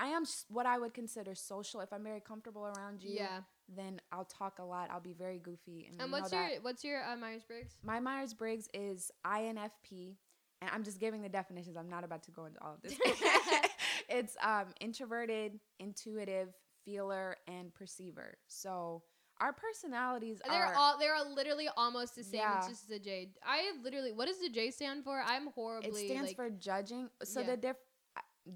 I 0.02 0.08
am 0.18 0.24
what 0.50 0.66
I 0.66 0.78
would 0.78 0.94
consider 0.94 1.34
social. 1.36 1.82
If 1.82 1.92
I'm 1.92 2.04
very 2.04 2.22
comfortable 2.22 2.66
around 2.66 3.02
you, 3.04 3.16
Yeah. 3.16 3.42
then 3.68 4.00
I'll 4.14 4.24
talk 4.42 4.60
a 4.60 4.64
lot. 4.64 4.90
I'll 4.92 5.02
be 5.02 5.14
very 5.14 5.40
goofy. 5.40 5.88
And, 5.92 6.02
And 6.02 6.12
what's 6.12 6.32
your 6.32 6.48
what's 6.62 6.84
your 6.84 7.04
uh, 7.04 7.18
Myers 7.18 7.44
Briggs? 7.44 7.74
My 7.84 8.00
Myers 8.00 8.34
Briggs 8.34 8.70
is 8.74 9.12
INFP, 9.26 10.16
and 10.62 10.70
I'm 10.74 10.84
just 10.84 11.00
giving 11.00 11.22
the 11.22 11.30
definitions. 11.30 11.76
I'm 11.76 11.90
not 11.90 12.04
about 12.04 12.24
to 12.24 12.32
go 12.32 12.46
into 12.46 12.64
all 12.64 12.76
of 12.76 12.82
this. 12.82 12.98
it's 14.10 14.36
um, 14.44 14.66
introverted, 14.82 15.60
intuitive, 15.80 16.50
feeler, 16.86 17.38
and 17.48 17.74
perceiver. 17.74 18.38
So 18.48 19.04
our 19.40 19.54
personalities 19.54 20.42
They're 20.46 20.66
are. 20.66 20.74
all 20.74 20.98
they're 21.00 21.16
literally 21.34 21.70
almost 21.78 22.16
the 22.16 22.24
same. 22.24 22.42
Yeah. 22.42 22.58
It's 22.58 22.68
just 22.68 22.90
the 22.90 23.00
J. 23.00 23.30
I 23.44 23.72
literally 23.84 24.12
what 24.12 24.28
does 24.28 24.40
the 24.40 24.50
J 24.50 24.72
stand 24.72 25.04
for? 25.04 25.22
I'm 25.26 25.48
horribly. 25.48 25.90
it 25.90 26.08
stands 26.08 26.30
like, 26.30 26.36
for 26.36 26.50
judging. 26.50 27.10
So 27.24 27.42
Yeah. 27.42 27.48
the 27.48 27.58
diff. 27.58 27.78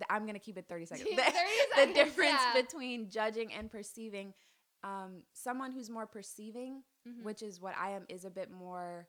I'm 0.10 0.26
gonna 0.26 0.40
keep 0.40 0.58
it 0.58 0.66
30 0.68 0.86
seconds. 0.86 1.10
30 1.16 1.22
the, 1.22 1.86
the 1.86 1.94
difference 1.94 2.40
yeah. 2.54 2.62
between 2.62 3.10
judging 3.10 3.54
and 3.54 3.72
perceiving. 3.72 4.34
Um, 4.84 5.22
someone 5.32 5.72
who's 5.72 5.90
more 5.90 6.06
perceiving, 6.06 6.84
Mhm. 7.08 7.24
which 7.24 7.42
is 7.42 7.62
what 7.62 7.74
I 7.78 7.92
am, 7.92 8.06
is 8.10 8.26
a 8.26 8.30
bit 8.30 8.52
more 8.52 9.08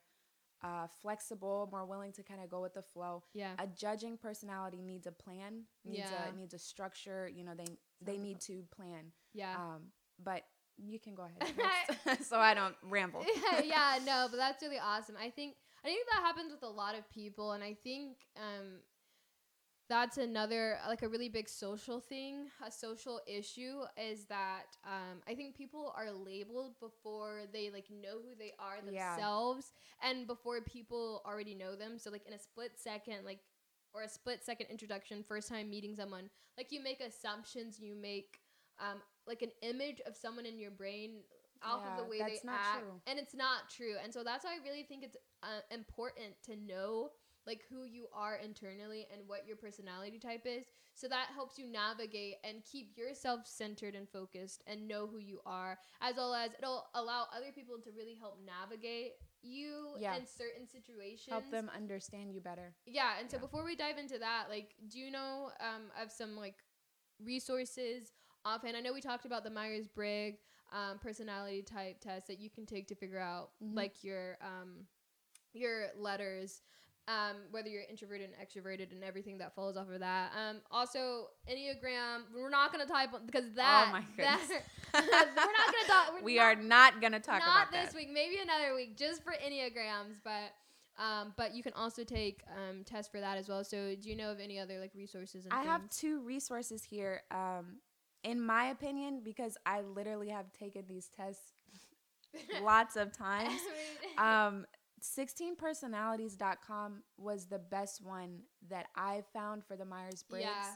uh, 0.65 0.87
flexible, 1.03 1.69
more 1.71 1.85
willing 1.85 2.13
to 2.13 2.23
kind 2.23 2.41
of 2.43 2.49
go 2.49 2.61
with 2.63 2.75
the 2.75 2.83
flow. 2.83 3.23
yeah. 3.35 3.53
a 3.59 3.67
judging 3.67 4.17
personality 4.17 4.81
needs 4.81 5.07
a 5.07 5.13
plan 5.13 5.65
needs 5.85 5.99
Yeah. 6.11 6.33
a 6.33 6.37
needs 6.37 6.55
a 6.55 6.59
structure 6.59 7.29
you 7.37 7.45
know 7.45 7.53
they 7.55 7.77
they 8.01 8.17
need 8.19 8.41
to 8.49 8.65
plan 8.77 9.13
Yeah. 9.35 9.55
um 9.57 9.83
but 10.23 10.43
you 10.77 10.99
can 10.99 11.15
go 11.15 11.25
ahead 11.29 12.19
so 12.31 12.39
i 12.39 12.53
don't 12.55 12.75
ramble 12.83 13.25
yeah, 13.65 13.99
no, 14.05 14.27
but 14.31 14.39
that's 14.39 14.63
really 14.63 14.79
awesome. 14.93 15.17
I 15.21 15.31
think 15.31 15.55
I 15.85 15.89
think 15.89 16.07
that 16.13 16.23
happens 16.23 16.51
with 16.51 16.63
a 16.63 16.69
lot 16.83 16.95
of 16.99 17.09
people, 17.11 17.53
and 17.53 17.63
I 17.63 17.75
think 17.85 18.17
um, 18.37 18.81
that's 19.89 20.17
another 20.17 20.79
like 20.89 21.03
a 21.03 21.09
really 21.09 21.29
big 21.29 21.49
social 21.49 22.01
thing, 22.01 22.47
a 22.67 22.71
social 22.71 23.21
issue 23.27 23.81
is 23.97 24.25
that 24.27 24.77
um, 24.85 25.21
I 25.29 25.35
think 25.35 25.57
people 25.57 25.93
are 25.97 26.11
labeled 26.11 26.79
before 26.81 27.43
they 27.53 27.71
like 27.71 27.87
know 27.91 28.19
who 28.23 28.35
they 28.39 28.53
are 28.59 28.77
Yeah. 28.83 29.17
themselves, 29.17 29.73
and 30.03 30.27
before 30.27 30.61
people 30.63 31.23
already 31.27 31.55
know 31.55 31.77
them. 31.77 31.99
So 31.99 32.11
like 32.11 32.27
in 32.27 32.33
a 32.33 32.39
split 32.39 32.73
second, 32.77 33.25
like 33.25 33.41
or 33.95 34.03
a 34.03 34.09
split 34.09 34.45
second 34.45 34.67
introduction, 34.71 35.23
first 35.23 35.49
time 35.49 35.71
meeting 35.71 35.95
someone, 35.95 36.31
like 36.57 36.73
you 36.73 36.83
make 36.83 37.01
assumptions, 37.01 37.79
you 37.79 37.95
make 37.95 38.41
um, 38.81 39.01
like 39.27 39.43
an 39.43 39.51
image 39.63 40.01
of 40.07 40.17
someone 40.17 40.47
in 40.47 40.59
your 40.59 40.71
brain 40.71 41.21
off 41.63 41.85
of 41.87 41.97
the 41.97 42.05
way 42.05 42.19
they 42.23 42.41
not 42.45 42.57
act, 42.65 42.83
true. 42.83 43.01
and 43.07 43.19
it's 43.19 43.35
not 43.35 43.71
true. 43.71 43.95
And 44.03 44.13
so 44.13 44.23
that's 44.25 44.45
why 44.45 44.53
I 44.53 44.65
really 44.69 44.83
think 44.83 45.05
it's 45.05 45.17
uh, 45.43 45.61
important 45.71 46.35
to 46.45 46.57
know 46.57 47.11
like 47.47 47.63
who 47.71 47.85
you 47.85 48.07
are 48.13 48.37
internally 48.37 49.07
and 49.13 49.23
what 49.27 49.47
your 49.47 49.57
personality 49.57 50.19
type 50.19 50.43
is. 50.47 50.65
So 50.95 51.09
that 51.09 51.29
helps 51.35 51.59
you 51.59 51.67
navigate 51.67 52.37
and 52.45 52.63
keep 52.65 52.97
yourself 52.97 53.47
centered 53.47 53.95
and 53.95 54.09
focused 54.09 54.63
and 54.67 54.87
know 54.89 55.07
who 55.07 55.19
you 55.19 55.41
are, 55.45 55.79
as 56.01 56.17
well 56.17 56.35
as 56.35 56.51
it'll 56.59 56.87
allow 56.95 57.27
other 57.37 57.53
people 57.55 57.77
to 57.85 57.91
really 57.97 58.15
help 58.19 58.39
navigate 58.45 59.13
you 59.43 59.97
Yeah. 60.01 60.17
in 60.17 60.27
certain 60.27 60.67
situations. 60.67 61.29
help 61.29 61.51
them 61.51 61.71
understand 61.75 62.33
you 62.33 62.41
better 62.41 62.75
Yeah, 62.87 63.19
and 63.19 63.31
so 63.31 63.37
Yeah. 63.37 63.43
before 63.43 63.65
we 63.65 63.77
dive 63.77 63.99
into 63.99 64.19
that, 64.19 64.49
like, 64.49 64.75
do 64.89 64.99
you 64.99 65.11
know 65.11 65.51
um, 65.61 65.91
of 66.01 66.11
some 66.11 66.37
like 66.37 66.65
resources 67.23 68.13
offhand? 68.45 68.77
I 68.77 68.81
know 68.81 68.93
we 68.93 69.01
talked 69.01 69.25
about 69.27 69.45
the 69.45 69.51
Myers 69.51 69.89
Briggs 69.89 70.41
um, 70.73 70.99
personality 70.99 71.63
type 71.63 72.01
test 72.01 72.27
that 72.29 72.39
you 72.41 72.51
can 72.51 72.67
take 72.67 72.89
to 72.89 72.95
figure 72.95 73.19
out 73.19 73.51
Mhm. 73.63 73.75
like 73.75 74.03
your 74.03 74.39
um, 74.41 74.87
your 75.53 75.89
letters, 75.97 76.63
um, 77.09 77.37
whether 77.51 77.69
you're 77.69 77.83
introverted 77.89 78.31
and 78.31 78.37
extroverted, 78.49 78.93
and 78.93 79.05
everything 79.05 79.39
that 79.39 79.55
follows 79.55 79.77
off 79.77 79.91
of 79.91 80.01
that. 80.01 80.33
Um, 80.33 80.57
also 80.71 81.29
Enneagram. 81.51 82.23
We're 82.35 82.51
not 82.51 82.73
gonna 82.73 82.87
type 82.87 83.13
on 83.15 83.27
because 83.27 83.45
that 83.57 83.87
oh 83.89 83.93
my 83.93 84.05
that 84.17 84.41
goodness 84.41 84.63
we're 84.95 85.01
not 85.03 85.35
gonna 85.37 85.87
talk. 85.89 86.15
We're 86.15 86.23
we 86.25 86.37
not- 86.37 86.43
are 86.45 86.57
not 86.57 87.01
gonna 87.01 87.21
talk 87.21 87.41
not 87.41 87.69
about 87.69 87.73
this 87.73 87.93
that 87.93 87.95
week 87.95 88.09
maybe 88.13 88.37
another 88.43 88.75
week 88.75 88.97
just 88.97 89.23
for 89.23 89.33
enneagrams 89.33 90.17
but 90.23 90.53
um 91.03 91.35
but 91.37 91.55
you 91.55 91.63
can 91.63 91.73
also 91.73 92.05
take 92.05 92.43
um 92.57 92.85
tests 92.85 93.11
for 93.11 93.21
that 93.21 93.37
as 93.37 93.49
well 93.49 93.65
so 93.65 93.95
do 94.01 94.09
you 94.09 94.15
know 94.17 94.31
of 94.31 94.39
any 94.39 94.59
other 94.61 94.79
like 94.79 94.93
resources 94.95 95.45
and 95.45 95.53
i 95.53 95.63
have 95.63 95.89
two 95.91 96.21
resources 96.23 96.85
here 96.85 97.23
um 97.33 97.79
in 98.23 98.41
my 98.41 98.67
opinion 98.67 99.21
because 99.25 99.57
i 99.67 99.81
literally 99.81 100.29
have 100.29 100.53
taken 100.53 100.85
these 100.89 101.09
tests 101.17 101.53
lots 102.63 102.95
of 102.97 103.13
times 103.13 103.61
um 104.19 104.65
16personalities.com 105.05 107.03
was 107.19 107.47
the 107.47 107.59
best 107.59 108.03
one 108.05 108.41
that 108.69 108.87
I 108.97 109.23
found 109.33 109.65
for 109.65 109.77
the 109.77 109.85
Myers-Briggs. 109.85 110.45
Yeah. 110.47 110.75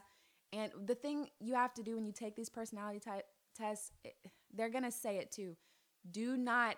And 0.52 0.72
the 0.86 0.94
thing 0.94 1.28
you 1.40 1.54
have 1.54 1.74
to 1.74 1.82
do 1.82 1.94
when 1.96 2.06
you 2.06 2.12
take 2.12 2.36
these 2.36 2.48
personality 2.48 3.00
type 3.00 3.24
tests, 3.56 3.92
it- 4.04 4.16
they're 4.54 4.70
going 4.70 4.84
to 4.84 4.90
say 4.90 5.18
it 5.18 5.30
too. 5.30 5.56
Do 6.10 6.36
not 6.36 6.76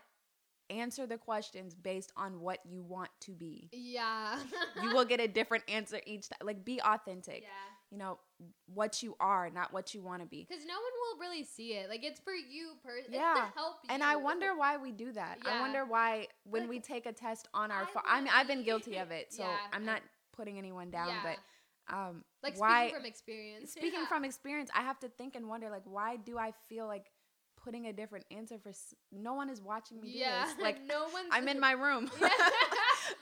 answer 0.71 1.07
the 1.07 1.19
questions 1.19 1.75
based 1.75 2.13
on 2.17 2.41
what 2.41 2.59
you 2.65 2.83
want 2.83 3.11
to 3.23 3.33
be. 3.33 3.69
yeah 3.73 4.39
You 4.83 4.91
will 4.95 5.05
get 5.05 5.21
a 5.21 5.27
different 5.29 5.65
answer 5.69 6.01
each 6.07 6.29
time. 6.29 6.39
Like 6.47 6.65
be 6.65 6.81
authentic. 6.81 7.43
yeah 7.43 7.49
You 7.91 7.99
know, 7.99 8.19
what 8.73 9.03
you 9.03 9.17
are, 9.19 9.51
not 9.51 9.73
what 9.73 9.95
you 9.95 10.01
want 10.01 10.23
to 10.23 10.27
be. 10.29 10.47
because 10.49 10.65
no 10.65 10.75
one 10.75 10.83
will 11.03 11.21
really 11.29 11.43
see 11.45 11.73
it 11.75 11.89
like 11.89 12.05
it's 12.05 12.21
for 12.21 12.33
you 12.33 12.75
person 12.85 13.13
Yeah. 13.13 13.33
it's 13.33 13.41
to 13.53 13.59
help 13.59 13.79
you 13.83 13.89
And 13.93 14.03
I 14.05 14.15
wonder 14.17 14.55
why 14.57 14.77
we 14.77 14.93
do 14.93 15.11
that. 15.13 15.39
I 15.45 15.61
wonder 15.61 15.85
why 15.85 16.29
when 16.45 16.63
Like, 16.63 16.71
we 16.71 16.79
take 16.81 17.07
a 17.07 17.13
test 17.13 17.49
on 17.53 17.73
our 17.73 17.83
I 17.83 17.87
phone. 17.87 18.03
I 18.07 18.21
mean, 18.21 18.31
I've 18.33 18.47
been 18.47 18.63
guilty 18.63 18.97
of 18.99 19.11
it, 19.19 19.33
so 19.33 19.43
Yeah, 19.43 19.57
I'm 19.73 19.85
not 19.85 20.03
putting 20.33 20.57
anyone 20.57 20.91
down, 20.91 21.09
yeah. 21.09 21.21
but 21.25 21.39
um 21.95 22.23
like 22.45 22.57
why 22.57 22.85
speaking 22.87 23.01
from 23.01 23.07
experience 23.07 23.73
speaking 23.79 24.01
Yeah. 24.03 24.07
from 24.07 24.25
experience, 24.25 24.71
I 24.73 24.83
have 24.83 25.01
to 25.01 25.09
think 25.09 25.35
and 25.35 25.49
wonder 25.49 25.69
like 25.69 25.83
why 25.85 26.15
do 26.17 26.39
I 26.39 26.53
feel 26.69 26.87
like 26.87 27.11
putting 27.65 27.87
a 27.89 27.93
different 27.93 28.25
answer 28.31 28.59
for 28.63 28.69
s- 28.71 28.95
no 29.11 29.35
one 29.35 29.51
is 29.51 29.61
watching 29.61 30.01
me 30.01 30.13
do 30.13 30.19
yeah 30.19 30.45
this. 30.47 30.55
Like 30.63 30.81
no 30.87 31.09
one's 31.13 31.29
I'm 31.33 31.49
in 31.49 31.59
my 31.59 31.73
room. 31.73 32.09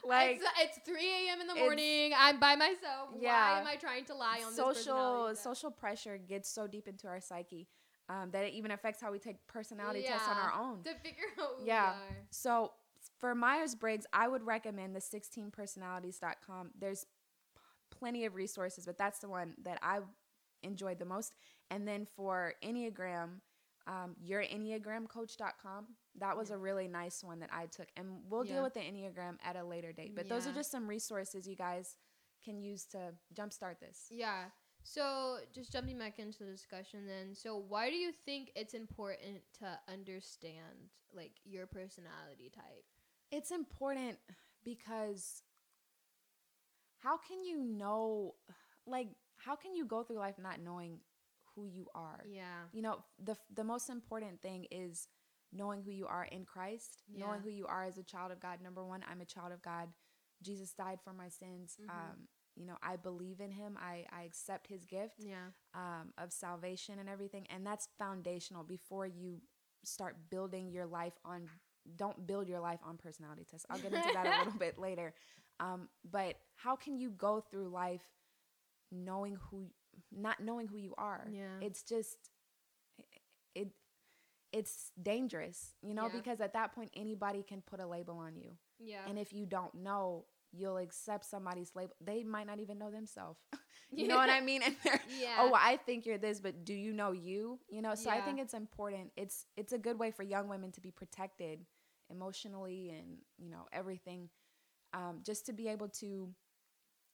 Yeah. 0.04 0.08
like 0.08 0.40
it's, 0.60 0.78
it's 0.78 0.86
3 0.88 0.96
a.m. 0.96 1.40
in 1.40 1.46
the 1.46 1.54
morning. 1.54 2.12
I'm 2.16 2.38
by 2.40 2.54
myself. 2.56 3.10
Yeah. 3.18 3.52
Why 3.54 3.60
am 3.60 3.66
I 3.66 3.76
trying 3.76 4.04
to 4.06 4.14
lie 4.14 4.42
on 4.46 4.52
social 4.52 5.32
social 5.34 5.70
pressure 5.70 6.18
gets 6.18 6.48
so 6.50 6.66
deep 6.66 6.88
into 6.88 7.06
our 7.08 7.20
psyche 7.20 7.68
um, 8.08 8.30
that 8.32 8.44
it 8.44 8.54
even 8.54 8.70
affects 8.70 9.00
how 9.02 9.12
we 9.12 9.18
take 9.18 9.46
personality 9.46 10.02
tests 10.02 10.28
on 10.28 10.36
our 10.36 10.52
own. 10.58 10.82
to 10.82 10.94
figure 10.94 11.24
out 11.40 11.48
who 11.58 11.66
Yeah. 11.66 11.92
we 11.92 12.14
are. 12.16 12.16
So 12.30 12.72
for 13.20 13.34
Myers 13.34 13.74
Briggs, 13.74 14.06
I 14.12 14.28
would 14.28 14.44
recommend 14.46 14.94
the 14.96 15.00
16personalities.com. 15.00 16.70
There's 16.78 17.06
plenty 17.90 18.24
of 18.24 18.34
resources, 18.34 18.86
but 18.86 18.96
that's 18.98 19.18
the 19.18 19.28
one 19.28 19.54
that 19.64 19.78
I 19.82 20.00
enjoyed 20.62 20.98
the 20.98 21.04
most. 21.04 21.34
And 21.70 21.86
then 21.86 22.06
for 22.16 22.54
Enneagram, 22.64 23.40
um, 23.88 24.14
yourenneagramcoach.com. 24.22 25.86
That 26.16 26.36
was 26.36 26.50
Yeah. 26.50 26.56
a 26.56 26.58
really 26.58 26.86
nice 26.88 27.24
one 27.24 27.40
that 27.40 27.52
I 27.52 27.66
took. 27.66 27.88
And 27.96 28.22
we'll 28.30 28.44
Yeah. 28.44 28.54
deal 28.54 28.62
with 28.62 28.74
the 28.74 28.80
Enneagram 28.80 29.38
at 29.42 29.56
a 29.56 29.64
later 29.64 29.92
date. 29.92 30.14
But 30.14 30.28
those 30.28 30.46
are 30.46 30.52
just 30.52 30.70
some 30.70 30.86
resources 30.88 31.48
you 31.48 31.56
guys 31.56 31.96
can 32.44 32.60
use 32.60 32.84
to 32.86 33.14
jumpstart 33.34 33.80
this. 33.80 34.06
Yeah. 34.10 34.50
So 34.82 35.40
just 35.52 35.72
jumping 35.72 35.98
back 35.98 36.18
into 36.18 36.44
the 36.44 36.52
discussion 36.52 37.06
then. 37.06 37.34
So 37.34 37.56
why 37.56 37.90
do 37.90 37.96
you 37.96 38.12
think 38.12 38.52
it's 38.54 38.74
important 38.74 39.42
to 39.54 39.80
understand 39.88 40.90
like 41.12 41.32
your 41.44 41.66
personality 41.66 42.50
type? 42.50 42.84
It's 43.30 43.50
important 43.50 44.18
because 44.64 45.42
how 46.98 47.16
can 47.16 47.42
you 47.42 47.58
know, 47.58 48.34
like, 48.86 49.08
how 49.36 49.56
can 49.56 49.74
you 49.74 49.84
go 49.86 50.02
through 50.02 50.16
life 50.18 50.38
not 50.38 50.60
knowing 50.60 51.00
who 51.58 51.66
you 51.66 51.86
are. 51.94 52.22
Yeah. 52.30 52.62
You 52.72 52.82
know, 52.82 52.98
the 53.18 53.36
the 53.54 53.64
most 53.64 53.90
important 53.90 54.40
thing 54.40 54.66
is 54.70 55.08
knowing 55.52 55.82
who 55.82 55.90
you 55.90 56.06
are 56.06 56.24
in 56.24 56.44
Christ, 56.44 57.02
Yeah. 57.08 57.26
knowing 57.26 57.40
who 57.40 57.50
you 57.50 57.66
are 57.66 57.84
as 57.84 57.98
a 57.98 58.02
child 58.02 58.30
of 58.32 58.38
God. 58.40 58.60
Number 58.60 58.84
one, 58.84 59.02
I'm 59.10 59.20
a 59.20 59.24
child 59.24 59.52
of 59.52 59.62
God. 59.62 59.88
Jesus 60.42 60.72
died 60.74 61.00
for 61.02 61.12
my 61.12 61.28
sins. 61.28 61.76
Mhm. 61.80 61.90
Um, 61.90 62.28
you 62.54 62.66
know, 62.66 62.76
I 62.82 62.96
believe 62.96 63.40
in 63.40 63.50
Him. 63.50 63.76
I 63.80 64.06
I 64.12 64.22
accept 64.22 64.66
His 64.68 64.84
gift 64.84 65.18
Yeah. 65.18 65.50
um, 65.74 66.12
of 66.18 66.32
salvation 66.32 66.98
and 66.98 67.08
everything, 67.08 67.46
and 67.50 67.66
that's 67.66 67.88
foundational 67.98 68.62
before 68.64 69.06
you 69.06 69.40
start 69.84 70.30
building 70.30 70.70
your 70.70 70.86
life 70.86 71.18
on. 71.24 71.48
Don't 71.96 72.26
build 72.26 72.48
your 72.48 72.60
life 72.60 72.80
on 72.84 72.98
personality 72.98 73.44
tests. 73.44 73.66
I'll 73.70 73.80
get 73.80 73.92
into 73.94 74.12
that 74.12 74.26
a 74.26 74.38
little 74.44 74.58
bit 74.66 74.78
later. 74.78 75.14
Um, 75.60 75.88
but 76.04 76.36
how 76.56 76.76
can 76.76 76.98
you 76.98 77.10
go 77.10 77.40
through 77.40 77.68
life 77.70 78.06
knowing 78.90 79.36
who, 79.36 79.70
not 80.12 80.40
knowing 80.40 80.68
who 80.68 80.76
you 80.78 80.94
are? 80.98 81.26
Yeah. 81.30 81.58
It's 81.60 81.82
just, 81.82 82.16
it, 83.54 83.68
it's 84.52 84.92
dangerous, 85.00 85.74
you 85.82 85.94
know, 85.94 86.06
Yeah. 86.06 86.16
because 86.20 86.40
at 86.40 86.52
that 86.54 86.74
point 86.74 86.90
anybody 86.94 87.42
can 87.42 87.60
put 87.62 87.80
a 87.80 87.86
label 87.86 88.18
on 88.18 88.36
you, 88.36 88.56
Yeah. 88.78 89.04
and 89.06 89.18
if 89.18 89.32
you 89.32 89.46
don't 89.46 89.74
know, 89.74 90.26
you'll 90.52 90.78
accept 90.78 91.26
somebody's 91.26 91.72
label. 91.74 91.94
They 92.00 92.22
might 92.24 92.46
not 92.46 92.58
even 92.58 92.78
know 92.78 92.90
themselves. 92.90 93.38
you 93.90 94.08
know 94.08 94.16
what 94.16 94.30
I 94.30 94.40
mean? 94.40 94.62
And 94.62 94.74
they're, 94.82 95.00
yeah. 95.20 95.36
oh, 95.40 95.46
well, 95.50 95.60
I 95.62 95.76
think 95.76 96.06
you're 96.06 96.16
this, 96.18 96.40
but 96.40 96.64
do 96.64 96.72
you 96.72 96.92
know 96.94 97.12
you? 97.12 97.58
You 97.68 97.82
know, 97.82 97.94
so 97.94 98.08
I 98.10 98.20
think 98.22 98.40
it's 98.40 98.54
important. 98.54 99.10
It's 99.16 99.44
it's 99.56 99.72
a 99.74 99.78
good 99.78 99.98
way 99.98 100.10
for 100.10 100.22
young 100.22 100.48
women 100.48 100.72
to 100.72 100.80
be 100.80 100.90
protected 100.90 101.66
emotionally 102.10 102.88
and 102.90 103.18
you 103.36 103.50
know 103.50 103.66
everything, 103.72 104.30
um, 104.94 105.20
just 105.22 105.44
to 105.46 105.52
be 105.52 105.68
able 105.68 105.88
to 106.00 106.30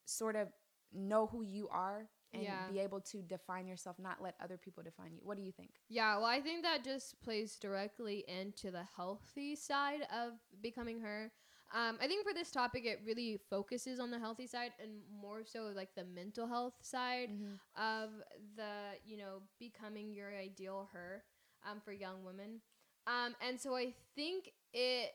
sort 0.05 0.37
of 0.37 0.49
know 0.93 1.27
who 1.27 1.43
you 1.43 1.69
are 1.73 2.07
and 2.35 2.43
Yeah. 2.45 2.67
be 2.69 2.79
able 2.81 3.01
to 3.01 3.23
define 3.23 3.67
yourself, 3.67 3.99
not 3.99 4.21
let 4.23 4.35
other 4.43 4.57
people 4.59 4.83
define 4.83 5.13
you. 5.15 5.21
What 5.23 5.37
do 5.37 5.43
you 5.43 5.53
think? 5.53 5.71
Yeah, 5.89 6.17
well, 6.17 6.27
I 6.27 6.41
think 6.41 6.63
that 6.63 6.85
just 6.85 7.21
plays 7.23 7.57
directly 7.57 8.25
into 8.29 8.71
the 8.71 8.83
healthy 8.97 9.55
side 9.57 10.03
of 10.13 10.33
becoming 10.61 11.01
her. 11.01 11.33
Um, 11.73 11.99
I 12.01 12.07
think 12.07 12.27
for 12.27 12.35
this 12.35 12.51
topic, 12.51 12.85
it 12.85 13.01
really 13.05 13.39
focuses 13.51 13.99
on 13.99 14.11
the 14.11 14.19
healthy 14.19 14.47
side 14.47 14.73
and 14.81 15.01
more 15.21 15.45
so 15.45 15.73
like 15.75 15.95
the 15.97 16.05
mental 16.05 16.47
health 16.47 16.75
side 16.83 17.31
of 17.77 18.11
the, 18.57 18.97
you 19.05 19.17
know, 19.17 19.43
becoming 19.59 20.13
your 20.13 20.35
ideal 20.37 20.89
her 20.93 21.25
um, 21.69 21.81
for 21.85 21.93
young 21.93 22.25
women. 22.25 22.61
Um, 23.07 23.35
and 23.47 23.61
so 23.61 23.75
I 23.77 23.95
think 24.15 24.53
it, 24.73 25.11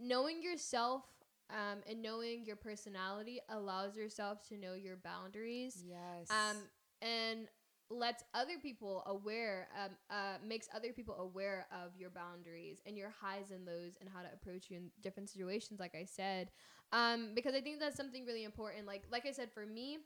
knowing 0.00 0.42
yourself 0.42 1.04
um, 1.52 1.80
and 1.88 2.02
knowing 2.02 2.44
your 2.46 2.56
personality 2.56 3.40
allows 3.48 3.96
yourself 3.96 4.42
to 4.48 4.56
know 4.56 4.74
your 4.74 4.96
boundaries 4.96 5.84
Yes. 5.86 6.28
um, 6.30 6.58
and 7.02 7.48
lets 7.90 8.24
other 8.34 8.58
people 8.60 9.02
aware, 9.06 9.68
um, 9.78 9.90
uh, 10.10 10.36
makes 10.46 10.68
other 10.74 10.92
people 10.92 11.14
aware 11.16 11.66
of 11.72 11.96
your 11.96 12.10
boundaries 12.10 12.80
and 12.86 12.96
your 12.96 13.10
highs 13.10 13.50
and 13.50 13.66
lows 13.66 13.96
and 14.00 14.08
how 14.08 14.22
to 14.22 14.28
approach 14.32 14.70
you 14.70 14.78
in 14.78 14.90
different 15.02 15.28
situations. 15.30 15.78
Like 15.80 15.94
I 15.94 16.04
said, 16.04 16.50
um, 16.92 17.32
because 17.34 17.54
I 17.54 17.60
think 17.60 17.80
that's 17.80 17.96
something 17.96 18.24
really 18.24 18.44
important. 18.44 18.86
Like 18.86 19.04
like 19.10 19.26
I 19.26 19.32
said, 19.32 19.52
for 19.52 19.66
me. 19.66 19.98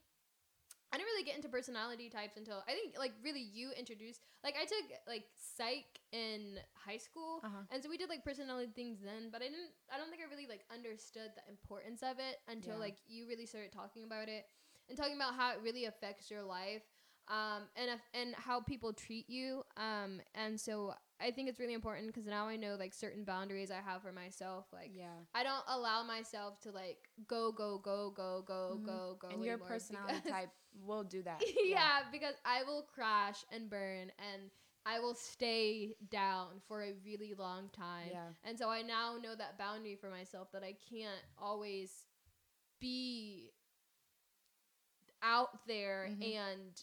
I 0.92 0.96
didn't 0.96 1.08
really 1.08 1.24
get 1.24 1.36
into 1.36 1.48
personality 1.48 2.08
types 2.08 2.36
until 2.36 2.62
I 2.68 2.72
think 2.72 2.94
like 2.98 3.12
really 3.22 3.40
you 3.42 3.70
introduced 3.76 4.20
like 4.44 4.54
I 4.56 4.64
took 4.64 4.86
like 5.06 5.24
psych 5.34 6.00
in 6.12 6.58
high 6.74 6.96
school 6.98 7.40
uh-huh. 7.44 7.66
and 7.70 7.82
so 7.82 7.90
we 7.90 7.96
did 7.96 8.08
like 8.08 8.24
personality 8.24 8.70
things 8.74 8.98
then, 9.04 9.28
but 9.32 9.42
I 9.42 9.46
didn't 9.46 9.74
I 9.92 9.98
don't 9.98 10.10
think 10.10 10.22
I 10.22 10.30
really 10.30 10.46
like 10.48 10.64
understood 10.72 11.30
the 11.34 11.42
importance 11.50 12.02
of 12.02 12.18
it 12.18 12.38
until 12.48 12.74
Yeah. 12.74 12.80
like 12.80 12.96
you 13.08 13.26
really 13.26 13.46
started 13.46 13.72
talking 13.72 14.04
about 14.04 14.28
it 14.28 14.46
and 14.88 14.96
talking 14.96 15.16
about 15.16 15.34
how 15.34 15.50
it 15.52 15.58
really 15.62 15.86
affects 15.86 16.30
your 16.30 16.42
life 16.42 16.82
um 17.28 17.62
and 17.74 17.98
and 18.14 18.34
how 18.36 18.60
people 18.60 18.92
treat 18.92 19.28
you 19.28 19.64
um 19.76 20.20
and 20.34 20.60
so 20.60 20.94
I 21.20 21.30
think 21.30 21.48
it's 21.48 21.58
really 21.58 21.74
important 21.74 22.06
because 22.06 22.26
now 22.26 22.46
I 22.48 22.56
know 22.56 22.76
like 22.78 22.94
certain 22.94 23.24
boundaries 23.24 23.70
I 23.70 23.80
have 23.84 24.02
for 24.02 24.12
myself 24.12 24.66
like 24.72 24.92
yeah. 24.94 25.12
I 25.34 25.42
don't 25.42 25.64
allow 25.68 26.02
myself 26.02 26.60
to 26.62 26.70
like 26.70 26.98
go 27.26 27.52
go 27.52 27.78
go 27.78 28.10
go 28.14 28.42
go 28.46 28.74
Mhm. 28.74 28.86
go 28.86 29.16
go 29.20 29.28
And 29.30 29.44
your 29.44 29.58
personality 29.58 30.20
type 30.28 30.50
will 30.84 31.04
do 31.04 31.22
that. 31.22 31.42
yeah, 31.64 32.02
because 32.10 32.34
I 32.44 32.62
will 32.64 32.82
crash 32.82 33.44
and 33.52 33.68
burn 33.68 34.12
and 34.18 34.50
I 34.84 35.00
will 35.00 35.14
stay 35.14 35.94
down 36.10 36.60
for 36.66 36.82
a 36.82 36.92
really 37.04 37.34
long 37.36 37.68
time. 37.72 38.12
Yeah. 38.12 38.28
And 38.44 38.58
so 38.58 38.68
I 38.70 38.82
now 38.82 39.16
know 39.22 39.34
that 39.34 39.58
boundary 39.58 39.96
for 39.96 40.10
myself 40.10 40.50
that 40.52 40.62
I 40.62 40.74
can't 40.88 41.22
always 41.38 42.06
be 42.80 43.52
out 45.22 45.66
there 45.66 46.10
Mhm. 46.10 46.22
and 46.22 46.82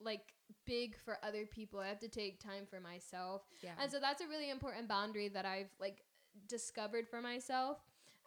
like 0.00 0.34
big 0.66 0.96
for 0.98 1.18
other 1.22 1.46
people. 1.46 1.80
I 1.80 1.88
have 1.88 2.00
to 2.00 2.08
take 2.08 2.40
time 2.40 2.66
for 2.68 2.80
myself. 2.80 3.42
Yeah. 3.62 3.70
And 3.78 3.90
so 3.90 3.98
that's 4.00 4.22
a 4.22 4.26
really 4.28 4.50
important 4.50 4.88
boundary 4.88 5.28
that 5.28 5.44
I've 5.46 5.70
like 5.80 6.02
discovered 6.48 7.08
for 7.08 7.20
myself. 7.20 7.78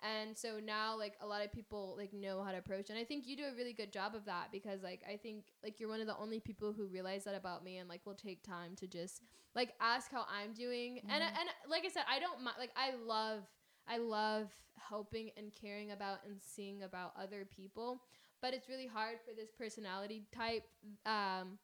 And 0.01 0.37
so 0.37 0.59
now 0.63 0.97
like 0.97 1.13
a 1.21 1.25
lot 1.25 1.43
of 1.45 1.51
people 1.51 1.95
like 1.97 2.11
know 2.13 2.43
how 2.43 2.51
to 2.51 2.57
approach 2.57 2.89
and 2.89 2.99
I 2.99 3.05
think 3.05 3.25
you 3.25 3.37
do 3.37 3.45
a 3.45 3.55
really 3.55 3.71
good 3.71 3.93
job 3.93 4.15
of 4.15 4.25
that 4.25 4.51
because 4.51 4.83
like 4.83 5.01
I 5.09 5.15
think 5.15 5.45
like 5.63 5.79
you're 5.79 5.87
one 5.87 6.01
of 6.01 6.07
the 6.07 6.17
only 6.17 6.41
people 6.41 6.73
who 6.73 6.87
realize 6.87 7.23
that 7.23 7.35
about 7.35 7.63
me 7.63 7.77
and 7.77 7.87
like 7.87 8.05
will 8.05 8.13
take 8.13 8.43
time 8.43 8.75
to 8.77 8.87
just 8.87 9.21
like 9.55 9.73
ask 9.79 10.11
how 10.11 10.25
I'm 10.29 10.53
doing. 10.53 10.99
And 11.09 11.23
Mhm. 11.23 11.39
and 11.39 11.49
like 11.69 11.85
I 11.85 11.89
said, 11.89 12.03
I 12.09 12.19
don't 12.19 12.43
like 12.59 12.71
I 12.75 12.95
love 12.95 13.43
I 13.87 13.97
love 13.97 14.51
helping 14.77 15.31
and 15.37 15.53
caring 15.53 15.91
about 15.91 16.19
and 16.25 16.41
seeing 16.41 16.83
about 16.83 17.13
other 17.17 17.45
people, 17.45 18.01
but 18.41 18.53
it's 18.53 18.67
really 18.67 18.87
hard 18.87 19.19
for 19.25 19.33
this 19.33 19.51
personality 19.51 20.25
type 20.35 20.67
um 21.05 21.57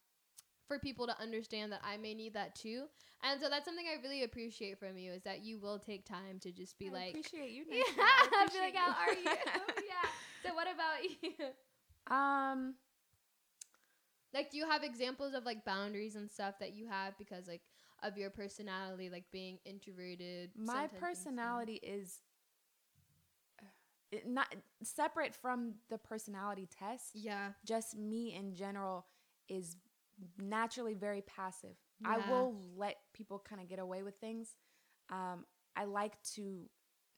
for 0.70 0.80
people 0.80 1.06
to 1.08 1.22
understand 1.22 1.74
that 1.74 1.82
I 1.84 1.98
may 1.98 2.14
need 2.14 2.34
that 2.36 2.56
too. 2.56 2.84
And 3.24 3.42
so 3.42 3.50
that's 3.50 3.66
something 3.66 3.86
I 3.86 4.02
really 4.02 4.24
appreciate 4.24 4.80
from 4.80 4.98
you 4.98 5.12
is 5.12 5.24
that 5.24 5.44
you 5.44 5.60
will 5.60 5.80
take 5.80 6.06
time 6.06 6.40
to 6.40 6.52
just 6.54 6.80
be 6.80 6.88
I 6.88 6.92
like 6.94 7.10
appreciate 7.10 7.52
you. 7.52 7.66
Yeah, 7.72 7.84
I 8.00 8.30
I'll 8.40 8.48
be 8.48 8.60
like, 8.60 8.76
appreciate 8.76 8.76
how 8.76 8.92
are 9.06 9.14
you? 9.14 9.24
yeah. 9.90 10.10
So 10.46 10.56
what 10.56 10.68
about 10.74 11.04
you? 11.22 12.16
Um, 12.16 12.76
Like 14.34 14.52
do 14.52 14.58
you 14.58 14.70
have 14.70 14.84
examples 14.84 15.34
of 15.34 15.46
like 15.46 15.66
boundaries 15.66 16.16
and 16.16 16.30
stuff 16.32 16.56
that 16.60 16.74
you 16.74 16.88
have 16.88 17.18
because 17.18 17.48
like 17.48 17.62
of 18.04 18.18
your 18.18 18.30
personality, 18.30 19.10
like 19.10 19.26
being 19.32 19.60
introverted? 19.66 20.52
my 20.56 20.88
personality 20.88 21.80
is 21.84 22.20
uh, 23.62 23.66
it 24.12 24.28
not 24.28 24.54
separate 24.84 25.34
from 25.36 25.74
the 25.90 25.98
personality 25.98 26.68
test. 26.80 27.12
Yeah. 27.16 27.50
Just 27.66 27.98
me 27.98 28.34
in 28.36 28.54
general 28.56 29.06
is 29.50 29.76
naturally 30.38 30.94
very 30.94 31.22
passive. 31.22 31.76
I 32.06 32.18
will 32.30 32.56
let 32.78 32.96
people 33.14 33.44
kind 33.48 33.62
of 33.62 33.68
get 33.68 33.80
away 33.80 34.04
with 34.04 34.16
things. 34.16 34.56
Um, 35.12 35.46
I 35.76 35.84
like 35.86 36.14
to 36.36 36.70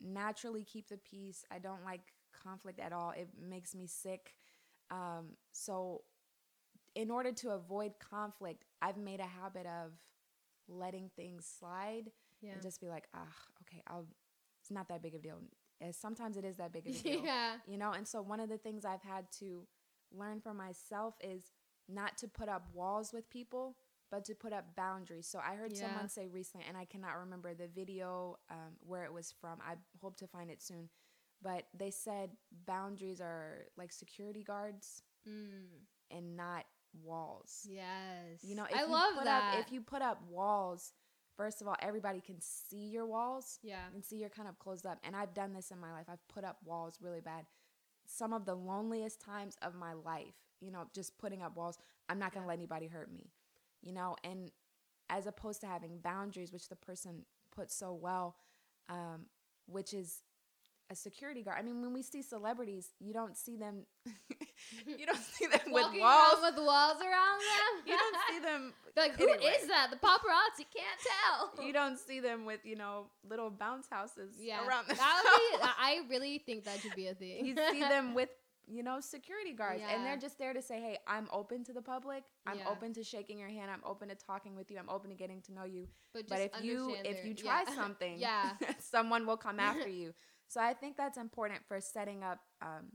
naturally 0.02 0.64
keep 0.64 0.88
the 0.90 0.98
peace. 0.98 1.46
I 1.52 1.60
don't 1.60 1.84
like 1.86 2.02
conflict 2.44 2.80
at 2.80 2.92
all. 2.92 3.12
It 3.12 3.30
makes 3.40 3.76
me 3.76 3.86
sick. 3.88 4.34
Um, 4.90 5.38
so, 5.52 6.02
in 6.96 7.12
order 7.12 7.32
to 7.32 7.52
avoid 7.52 7.94
conflict, 8.00 8.66
I've 8.82 8.98
made 8.98 9.20
a 9.20 9.26
habit 9.28 9.66
of 9.68 9.92
letting 10.68 11.10
things 11.16 11.46
slide 11.60 12.12
Yeah. 12.42 12.54
and 12.54 12.62
just 12.62 12.82
be 12.82 12.88
like, 12.90 13.06
ah, 13.14 13.28
okay, 13.62 13.82
I'll. 13.88 14.08
It's 14.62 14.72
not 14.72 14.90
that 14.90 15.02
big 15.02 15.14
of 15.16 15.22
a 15.22 15.24
deal. 15.24 15.40
Uh, 15.84 15.92
Sometimes 15.92 16.38
it 16.38 16.46
is 16.46 16.58
that 16.58 16.72
big 16.72 16.88
of 16.88 16.96
a 16.96 17.00
deal 17.04 17.24
yeah. 17.24 17.56
you 17.68 17.78
know 17.78 17.92
and 17.92 18.08
so 18.08 18.22
one 18.22 18.40
of 18.40 18.48
the 18.50 18.58
things 18.60 18.86
i've 18.86 19.02
had 19.02 19.26
to 19.40 19.66
learn 20.12 20.40
for 20.40 20.54
myself 20.54 21.16
is 21.20 21.46
not 21.94 22.18
to 22.18 22.28
put 22.28 22.50
up 22.50 22.68
walls 22.74 23.12
with 23.14 23.30
people 23.30 23.76
but 24.10 24.26
to 24.26 24.34
put 24.36 24.52
up 24.54 24.76
boundaries 24.76 25.28
so 25.28 25.40
i 25.40 25.56
heard 25.56 25.72
Yeah. 25.74 25.88
someone 25.88 26.10
say 26.10 26.28
recently 26.28 26.66
and 26.68 26.78
i 26.78 26.86
cannot 26.86 27.18
remember 27.20 27.54
the 27.54 27.68
video 27.68 28.38
um, 28.50 28.74
where 28.86 29.04
it 29.06 29.14
was 29.14 29.34
from 29.42 29.60
i 29.62 29.76
hope 30.02 30.18
to 30.18 30.28
find 30.28 30.50
it 30.50 30.62
soon 30.62 30.90
but 31.44 31.64
they 31.78 31.90
said 31.92 32.32
boundaries 32.66 33.20
are 33.22 33.66
like 33.78 33.92
security 33.92 34.44
guards 34.44 35.04
Mm. 35.28 35.68
and 36.10 36.36
not 36.36 36.66
walls 37.04 37.68
Yes. 37.70 38.44
you 38.44 38.56
know 38.56 38.66
if 38.66 38.76
I 38.76 38.82
you 38.82 38.92
love 38.92 39.14
put 39.16 39.26
that. 39.26 39.54
up 39.54 39.60
if 39.66 39.72
you 39.72 39.82
put 39.82 40.02
up 40.02 40.20
walls 40.28 40.94
first 41.38 41.62
of 41.62 41.68
all 41.68 41.76
everybody 41.80 42.22
can 42.22 42.38
see 42.42 42.88
your 42.90 43.06
walls 43.06 43.60
yeah. 43.62 43.86
and 43.94 44.04
see 44.04 44.16
you're 44.18 44.30
kind 44.30 44.50
of 44.50 44.58
closed 44.60 44.86
up. 44.88 44.98
And 45.04 45.16
I've 45.16 45.34
done 45.36 45.54
this 45.54 45.70
in 45.72 45.80
my 45.80 45.92
life. 45.92 46.08
I've 46.10 46.28
put 46.28 46.44
up 46.44 46.58
walls 46.66 46.98
really 47.02 47.22
bad. 47.22 47.46
Some 48.08 48.34
of 48.34 48.46
the 48.46 48.56
loneliest 48.56 49.22
times 49.22 49.56
of 49.62 49.74
my 49.76 49.94
life, 49.94 50.34
you 50.62 50.72
know, 50.72 50.86
just 50.94 51.18
putting 51.18 51.42
up 51.42 51.56
walls. 51.56 51.78
I'm 52.10 52.20
not 52.20 52.34
going 52.34 52.44
to 52.44 52.48
let 52.48 52.58
anybody 52.58 52.88
hurt 52.88 53.12
me, 53.12 53.32
you 53.82 53.92
know, 53.94 54.16
and 54.24 54.52
as 55.10 55.28
opposed 55.28 55.62
to 55.62 55.68
having 55.68 55.98
boundaries, 56.00 56.54
which 56.54 56.70
the 56.70 56.76
person 56.76 57.26
put 57.54 57.72
so 57.72 57.94
well, 57.94 58.36
um, 58.90 59.26
which 59.68 59.94
is 59.94 60.20
a 60.90 60.96
security 60.96 61.42
guard. 61.42 61.58
I 61.60 61.64
mean, 61.64 61.82
when 61.82 61.94
we 61.94 62.02
see 62.02 62.22
celebrities, 62.22 62.90
you 63.00 63.14
don't 63.14 63.38
see 63.38 63.56
them, 63.58 63.86
you 64.86 65.06
don't 65.06 65.18
see 65.18 65.48
them 65.48 65.60
with 65.68 65.84
Walking 65.84 66.02
walls. 66.02 66.34
around 66.44 66.56
with 66.56 66.66
walls 66.66 66.98
around 67.02 67.40
them. 67.40 67.84
you 67.88 67.96
don't 67.98 68.18
see 68.30 68.40
them 68.40 68.74
like, 68.98 69.14
who 69.18 69.28
is 69.28 69.36
Anyway. 69.36 69.58
that? 69.70 69.88
The 69.92 69.98
paparazzi 69.98 70.66
can't 70.74 71.56
tell. 71.56 71.66
you 71.66 71.74
don't 71.74 71.98
see 71.98 72.20
them 72.20 72.46
with 72.46 72.60
you 72.64 72.76
know 72.76 73.06
little 73.30 73.50
bounce 73.50 73.88
houses 73.90 74.34
yeah. 74.40 74.66
around 74.68 74.88
the 74.88 74.96
that 74.96 75.22
would 75.24 75.62
be. 75.62 75.68
I 75.80 76.02
really 76.10 76.40
think 76.40 76.66
that 76.66 76.80
should 76.80 76.96
be 76.96 77.08
a 77.08 77.14
thing. 77.14 77.46
you 77.46 77.56
see 77.72 77.80
them 77.80 78.14
with 78.14 78.30
you 78.72 78.84
know, 78.84 79.00
security 79.02 79.54
guards. 79.54 79.82
And 79.88 80.06
they're 80.06 80.18
just 80.18 80.38
there 80.40 80.54
to 80.54 80.62
say, 80.62 80.80
hey, 80.80 80.98
I'm 81.08 81.28
open 81.32 81.64
to 81.66 81.74
the 81.74 81.82
public. 81.82 82.24
I'm 82.46 82.58
Yeah. 82.60 82.70
open 82.70 82.94
to 82.94 83.04
shaking 83.04 83.38
your 83.38 83.50
hand. 83.50 83.70
I'm 83.70 83.84
open 83.86 84.10
to 84.10 84.16
talking 84.16 84.56
with 84.56 84.72
you. 84.72 84.78
I'm 84.80 84.90
open 84.90 85.10
to 85.10 85.16
getting 85.16 85.42
to 85.44 85.54
know 85.54 85.66
you. 85.66 85.88
But, 86.14 86.28
But 86.28 86.40
if 86.40 86.64
you 86.64 86.78
understand 86.86 87.08
if 87.08 87.26
you 87.26 87.34
try 87.34 87.64
yeah. 87.68 87.76
something, 87.82 88.16
yeah. 88.18 88.52
someone 88.80 89.26
will 89.28 89.38
come 89.38 89.60
after 89.60 89.90
you. 90.02 90.14
So 90.48 90.62
I 90.62 90.74
think 90.74 90.98
that's 90.98 91.18
important 91.18 91.62
for 91.68 91.80
setting 91.82 92.24
up 92.24 92.40
um, 92.62 92.86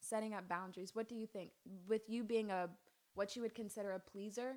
setting 0.00 0.34
up 0.34 0.48
boundaries. 0.48 0.94
What 0.94 1.08
do 1.08 1.14
you 1.16 1.26
think? 1.26 1.50
With 1.88 2.02
you 2.08 2.22
being 2.24 2.50
a 2.50 2.68
what 3.14 3.34
you 3.34 3.42
would 3.42 3.54
consider 3.54 3.92
a 3.92 3.98
pleaser 4.00 4.56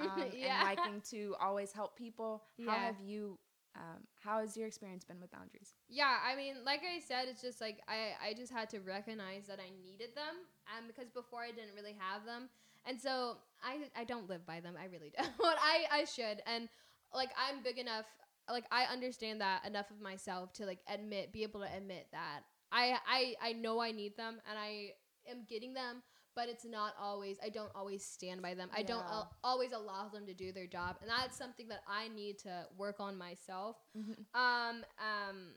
um, 0.00 0.10
yeah. 0.32 0.58
and 0.60 0.64
liking 0.78 1.00
to 1.10 1.34
always 1.40 1.72
help 1.72 1.96
people, 1.96 2.44
how 2.66 2.72
Yeah. 2.72 2.86
have 2.86 3.00
you 3.00 3.38
um, 3.76 4.02
how 4.20 4.40
has 4.40 4.56
your 4.56 4.66
experience 4.66 5.04
been 5.04 5.20
with 5.20 5.30
boundaries? 5.30 5.74
Yeah, 5.88 6.16
I 6.24 6.34
mean, 6.36 6.56
like 6.64 6.80
I 6.80 7.00
said, 7.00 7.28
it's 7.28 7.42
just 7.42 7.60
like 7.60 7.80
I, 7.88 8.30
I 8.30 8.34
just 8.34 8.52
had 8.52 8.70
to 8.70 8.80
recognize 8.80 9.46
that 9.46 9.58
I 9.60 9.70
needed 9.84 10.14
them, 10.14 10.42
and 10.76 10.86
because 10.86 11.10
before 11.10 11.42
I 11.42 11.50
didn't 11.50 11.74
really 11.76 11.96
have 11.98 12.24
them, 12.24 12.48
and 12.86 13.00
so 13.00 13.38
I, 13.62 13.88
I 13.98 14.04
don't 14.04 14.28
live 14.28 14.46
by 14.46 14.60
them. 14.60 14.74
I 14.80 14.86
really 14.86 15.12
don't. 15.16 15.28
I, 15.40 15.84
I 15.92 16.04
should, 16.04 16.42
and 16.46 16.68
like 17.14 17.30
I'm 17.36 17.62
big 17.62 17.78
enough, 17.78 18.06
like 18.50 18.64
I 18.70 18.84
understand 18.84 19.40
that 19.40 19.66
enough 19.66 19.90
of 19.90 20.00
myself 20.00 20.52
to 20.54 20.66
like 20.66 20.80
admit, 20.88 21.32
be 21.32 21.42
able 21.42 21.60
to 21.60 21.68
admit 21.76 22.06
that 22.12 22.40
I, 22.72 22.96
I, 23.06 23.34
I 23.50 23.52
know 23.52 23.80
I 23.80 23.92
need 23.92 24.16
them, 24.16 24.40
and 24.48 24.58
I 24.58 24.92
am 25.30 25.44
getting 25.48 25.74
them. 25.74 26.02
But 26.36 26.48
it's 26.48 26.64
not 26.64 26.92
always. 27.00 27.38
I 27.42 27.48
don't 27.48 27.72
always 27.74 28.04
stand 28.04 28.42
by 28.42 28.54
them. 28.54 28.68
I 28.72 28.82
don't 28.82 29.04
al- 29.10 29.32
always 29.42 29.72
allow 29.72 30.08
them 30.08 30.26
to 30.26 30.34
do 30.34 30.52
their 30.52 30.66
job, 30.66 30.96
and 31.00 31.10
that's 31.10 31.36
something 31.36 31.66
that 31.68 31.80
I 31.88 32.08
need 32.08 32.38
to 32.40 32.68
work 32.76 33.00
on 33.00 33.16
myself. 33.18 33.76
Mhm. 33.96 34.24
Um, 34.34 34.84
um, 34.98 35.54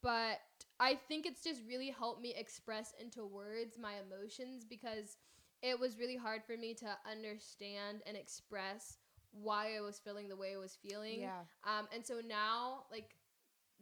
but 0.00 0.40
I 0.80 0.94
think 0.94 1.26
it's 1.26 1.42
just 1.42 1.60
really 1.68 1.90
helped 1.90 2.22
me 2.22 2.32
express 2.34 2.94
into 2.98 3.26
words 3.26 3.76
my 3.76 3.94
emotions 3.96 4.64
because 4.64 5.16
it 5.62 5.78
was 5.78 5.98
really 5.98 6.16
hard 6.16 6.42
for 6.44 6.56
me 6.56 6.74
to 6.74 6.98
understand 7.10 8.02
and 8.06 8.16
express 8.16 8.98
why 9.32 9.76
I 9.76 9.80
was 9.80 9.98
feeling 9.98 10.28
the 10.28 10.36
way 10.36 10.54
I 10.54 10.58
was 10.58 10.76
feeling. 10.76 11.20
Yeah. 11.20 11.40
Um, 11.64 11.88
and 11.92 12.06
so 12.06 12.20
now, 12.26 12.84
like, 12.90 13.16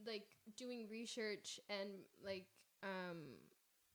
like 0.07 0.27
doing 0.57 0.89
research 0.89 1.61
and 1.69 1.91
like 2.25 2.47
um, 2.83 3.19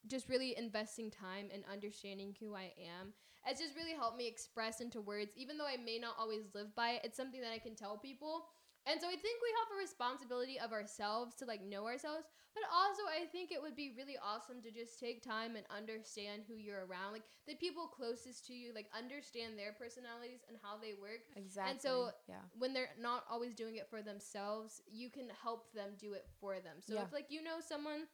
just 0.05 0.29
really 0.29 0.55
investing 0.57 1.09
time 1.09 1.49
and 1.53 1.63
understanding 1.71 2.35
who 2.39 2.53
I 2.55 2.73
am, 2.99 3.13
it's 3.47 3.61
just 3.61 3.75
really 3.75 3.93
helped 3.93 4.17
me 4.17 4.27
express 4.27 4.81
into 4.81 5.01
words. 5.01 5.31
Even 5.35 5.57
though 5.57 5.65
I 5.67 5.77
may 5.77 5.97
not 5.97 6.15
always 6.19 6.43
live 6.53 6.75
by 6.75 6.91
it, 6.91 7.01
it's 7.03 7.17
something 7.17 7.41
that 7.41 7.53
I 7.53 7.59
can 7.59 7.75
tell 7.75 7.97
people. 7.97 8.45
And 8.85 9.01
so 9.01 9.07
I 9.07 9.19
think 9.19 9.41
we 9.43 9.51
have 9.59 9.75
a 9.75 9.81
responsibility 9.83 10.57
of 10.59 10.71
ourselves 10.71 11.35
to 11.35 11.45
like 11.45 11.61
know 11.61 11.85
ourselves, 11.85 12.23
but 12.55 12.63
also 12.71 13.03
I 13.11 13.25
think 13.25 13.51
it 13.51 13.61
would 13.61 13.75
be 13.75 13.91
really 13.97 14.15
awesome 14.23 14.61
to 14.61 14.71
just 14.71 14.97
take 14.97 15.21
time 15.21 15.57
and 15.57 15.65
understand 15.75 16.43
who 16.47 16.55
you're 16.55 16.85
around, 16.85 17.11
like 17.11 17.25
the 17.47 17.55
people 17.55 17.87
closest 17.87 18.47
to 18.47 18.53
you, 18.53 18.71
like 18.73 18.87
understand 18.97 19.59
their 19.59 19.73
personalities 19.73 20.39
and 20.47 20.57
how 20.63 20.77
they 20.79 20.93
work 20.93 21.19
Exactly. 21.35 21.71
And 21.71 21.81
so- 21.81 22.11
yeah. 22.29 22.47
when 22.57 22.73
they're 22.73 22.95
not 22.97 23.25
always 23.29 23.53
doing 23.53 23.75
it 23.75 23.89
for 23.89 24.01
themselves, 24.01 24.81
you 24.87 25.09
can 25.09 25.27
help 25.43 25.73
them 25.73 25.91
do 25.99 26.13
it 26.13 26.25
for 26.39 26.59
them. 26.61 26.77
So 26.79 26.95
Yeah. 26.95 27.03
if 27.03 27.11
like 27.11 27.27
you 27.29 27.43
know 27.43 27.59
someone 27.59 28.07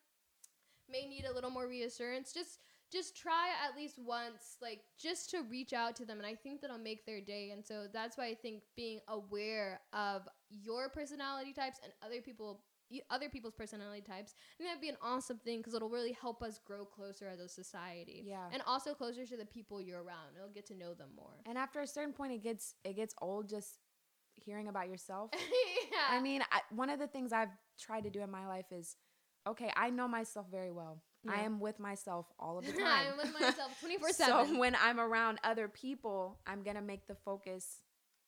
may 0.89 1.05
need 1.07 1.25
a 1.25 1.33
little 1.33 1.49
more 1.49 1.67
reassurance, 1.67 2.31
just 2.33 2.59
just 2.91 3.17
try 3.17 3.49
at 3.67 3.75
least 3.75 3.97
once, 3.97 4.57
like 4.61 4.81
just 5.01 5.31
to 5.31 5.41
reach 5.49 5.73
out 5.73 5.95
to 5.95 6.05
them, 6.05 6.17
and 6.19 6.27
I 6.27 6.35
think 6.35 6.61
that'll 6.61 6.77
make 6.77 7.05
their 7.05 7.21
day. 7.21 7.49
And 7.51 7.65
so 7.65 7.87
that's 7.91 8.17
why 8.17 8.25
I 8.27 8.35
think 8.35 8.61
being 8.75 8.99
aware 9.07 9.79
of 9.93 10.27
your 10.51 10.89
personality 10.89 11.53
types 11.53 11.79
and 11.83 11.91
other 12.03 12.21
people. 12.21 12.61
Other 13.09 13.27
people's 13.27 13.55
personality 13.55 14.01
types, 14.01 14.35
and 14.59 14.67
that'd 14.67 14.79
be 14.79 14.89
an 14.89 14.97
awesome 15.01 15.39
thing 15.39 15.57
because 15.59 15.73
it'll 15.73 15.89
really 15.89 16.11
help 16.11 16.43
us 16.43 16.59
grow 16.63 16.85
closer 16.85 17.27
as 17.27 17.39
a 17.39 17.49
society, 17.49 18.21
Yeah. 18.23 18.47
and 18.51 18.61
also 18.67 18.93
closer 18.93 19.25
to 19.25 19.35
the 19.35 19.45
people 19.47 19.81
you're 19.81 20.03
around. 20.03 20.35
It'll 20.37 20.49
get 20.53 20.67
to 20.67 20.75
know 20.75 20.93
them 20.93 21.09
more. 21.15 21.41
And 21.47 21.57
after 21.57 21.79
a 21.79 21.87
certain 21.87 22.13
point, 22.13 22.33
it 22.33 22.43
gets 22.43 22.75
it 22.83 22.95
gets 22.95 23.15
old 23.19 23.49
just 23.49 23.79
hearing 24.35 24.67
about 24.67 24.89
yourself. 24.89 25.31
yeah. 25.91 25.97
I 26.11 26.19
mean, 26.21 26.43
I, 26.51 26.59
one 26.75 26.91
of 26.91 26.99
the 26.99 27.07
things 27.07 27.33
I've 27.33 27.49
tried 27.79 28.03
to 28.03 28.11
do 28.11 28.21
in 28.21 28.29
my 28.29 28.45
life 28.47 28.71
is, 28.71 28.95
okay, 29.47 29.71
I 29.75 29.89
know 29.89 30.07
myself 30.07 30.47
very 30.51 30.71
well. 30.71 31.01
I 31.29 31.41
am 31.41 31.59
with 31.61 31.79
myself 31.79 32.25
all 32.39 32.57
of 32.57 32.65
the 32.67 32.73
time. 32.73 33.11
I'm 33.11 33.17
with 33.17 33.33
myself 33.39 33.77
24 33.81 34.09
7. 34.09 34.47
So 34.47 34.59
when 34.59 34.75
I'm 34.75 34.99
around 34.99 35.39
other 35.43 35.67
people, 35.69 36.37
I'm 36.45 36.63
gonna 36.63 36.81
make 36.81 37.07
the 37.07 37.15
focus 37.15 37.77